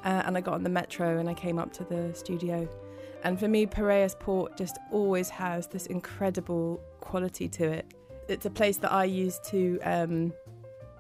uh, 0.04 0.22
and 0.26 0.36
I 0.36 0.40
got 0.40 0.54
on 0.54 0.64
the 0.64 0.70
metro 0.70 1.18
and 1.20 1.28
I 1.30 1.34
came 1.34 1.60
up 1.60 1.72
to 1.74 1.84
the 1.84 2.12
studio. 2.14 2.68
And 3.22 3.38
for 3.38 3.46
me, 3.46 3.66
Piraeus 3.66 4.16
Port 4.18 4.56
just 4.56 4.76
always 4.90 5.28
has 5.30 5.68
this 5.68 5.86
incredible 5.86 6.80
quality 7.00 7.48
to 7.50 7.64
it. 7.78 7.86
It's 8.28 8.46
a 8.46 8.50
place 8.50 8.78
that 8.78 8.90
I 8.92 9.04
use 9.04 9.38
to. 9.50 9.78
Um, 9.84 10.32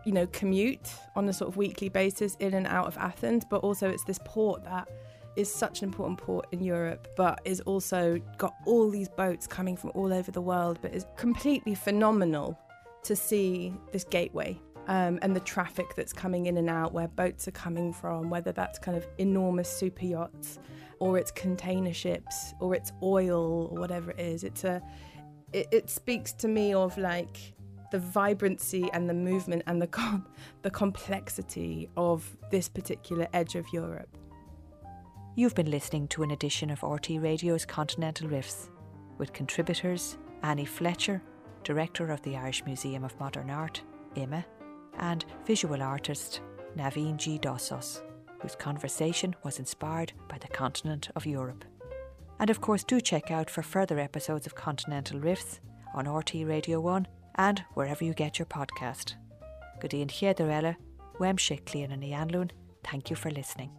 you 0.04 0.12
know, 0.12 0.26
commute 0.28 0.92
on 1.16 1.28
a 1.28 1.32
sort 1.32 1.48
of 1.48 1.56
weekly 1.56 1.88
basis 1.88 2.36
in 2.40 2.54
and 2.54 2.66
out 2.66 2.86
of 2.86 2.96
Athens, 2.98 3.44
but 3.48 3.58
also 3.58 3.88
it's 3.88 4.04
this 4.04 4.18
port 4.24 4.64
that 4.64 4.88
is 5.36 5.52
such 5.52 5.82
an 5.82 5.88
important 5.88 6.18
port 6.18 6.46
in 6.52 6.62
Europe, 6.62 7.08
but 7.16 7.40
is 7.44 7.60
also 7.62 8.20
got 8.38 8.54
all 8.66 8.90
these 8.90 9.08
boats 9.08 9.46
coming 9.46 9.76
from 9.76 9.90
all 9.94 10.12
over 10.12 10.30
the 10.30 10.40
world, 10.40 10.78
but 10.80 10.94
is 10.94 11.06
completely 11.16 11.74
phenomenal 11.74 12.58
to 13.02 13.16
see 13.16 13.74
this 13.92 14.04
gateway 14.04 14.58
um, 14.86 15.18
and 15.22 15.34
the 15.34 15.40
traffic 15.40 15.94
that's 15.96 16.12
coming 16.12 16.46
in 16.46 16.56
and 16.56 16.70
out, 16.70 16.92
where 16.92 17.08
boats 17.08 17.48
are 17.48 17.52
coming 17.52 17.92
from, 17.92 18.30
whether 18.30 18.52
that's 18.52 18.78
kind 18.78 18.96
of 18.96 19.06
enormous 19.18 19.68
super 19.68 20.04
yachts 20.04 20.58
or 21.00 21.18
it's 21.18 21.30
container 21.32 21.92
ships 21.92 22.54
or 22.60 22.74
it's 22.74 22.92
oil 23.02 23.68
or 23.70 23.78
whatever 23.78 24.12
it 24.12 24.20
is. 24.20 24.44
It's 24.44 24.64
a, 24.64 24.80
it, 25.52 25.66
it 25.72 25.90
speaks 25.90 26.32
to 26.34 26.48
me 26.48 26.74
of 26.74 26.96
like 26.96 27.53
the 27.94 28.00
vibrancy 28.00 28.90
and 28.92 29.08
the 29.08 29.14
movement 29.14 29.62
and 29.68 29.80
the 29.80 29.86
com- 29.86 30.26
the 30.62 30.70
complexity 30.70 31.88
of 31.96 32.36
this 32.50 32.68
particular 32.68 33.28
edge 33.32 33.54
of 33.54 33.64
Europe. 33.72 34.18
You've 35.36 35.54
been 35.54 35.70
listening 35.70 36.08
to 36.08 36.24
an 36.24 36.32
edition 36.32 36.70
of 36.70 36.82
RT 36.82 37.10
Radio's 37.20 37.64
Continental 37.64 38.28
Riffs 38.28 38.68
with 39.16 39.32
contributors 39.32 40.18
Annie 40.42 40.64
Fletcher, 40.64 41.22
Director 41.62 42.10
of 42.10 42.20
the 42.22 42.34
Irish 42.36 42.64
Museum 42.64 43.04
of 43.04 43.16
Modern 43.20 43.48
Art, 43.48 43.80
IMMA, 44.16 44.44
and 44.98 45.24
visual 45.46 45.80
artist 45.80 46.40
Navine 46.76 47.16
G. 47.16 47.38
Dossos, 47.38 48.02
whose 48.40 48.56
conversation 48.56 49.36
was 49.44 49.60
inspired 49.60 50.12
by 50.28 50.38
the 50.38 50.48
continent 50.48 51.10
of 51.14 51.26
Europe. 51.26 51.64
And 52.40 52.50
of 52.50 52.60
course, 52.60 52.82
do 52.82 53.00
check 53.00 53.30
out 53.30 53.48
for 53.48 53.62
further 53.62 54.00
episodes 54.00 54.46
of 54.46 54.56
Continental 54.56 55.20
Riffs 55.20 55.60
on 55.94 56.08
RT 56.08 56.34
Radio 56.44 56.80
1 56.80 57.06
and 57.36 57.64
wherever 57.74 58.04
you 58.04 58.14
get 58.14 58.38
your 58.38 58.46
podcast. 58.46 59.14
Go 59.80 59.88
dtíon 59.88 60.10
chiaadile, 60.10 60.76
weim 61.18 61.36
siclíon 61.36 61.88
na 61.90 61.96
ní 61.96 62.12
anlún, 62.12 62.50
thank 62.82 63.10
you 63.10 63.16
for 63.16 63.30
listening. 63.30 63.70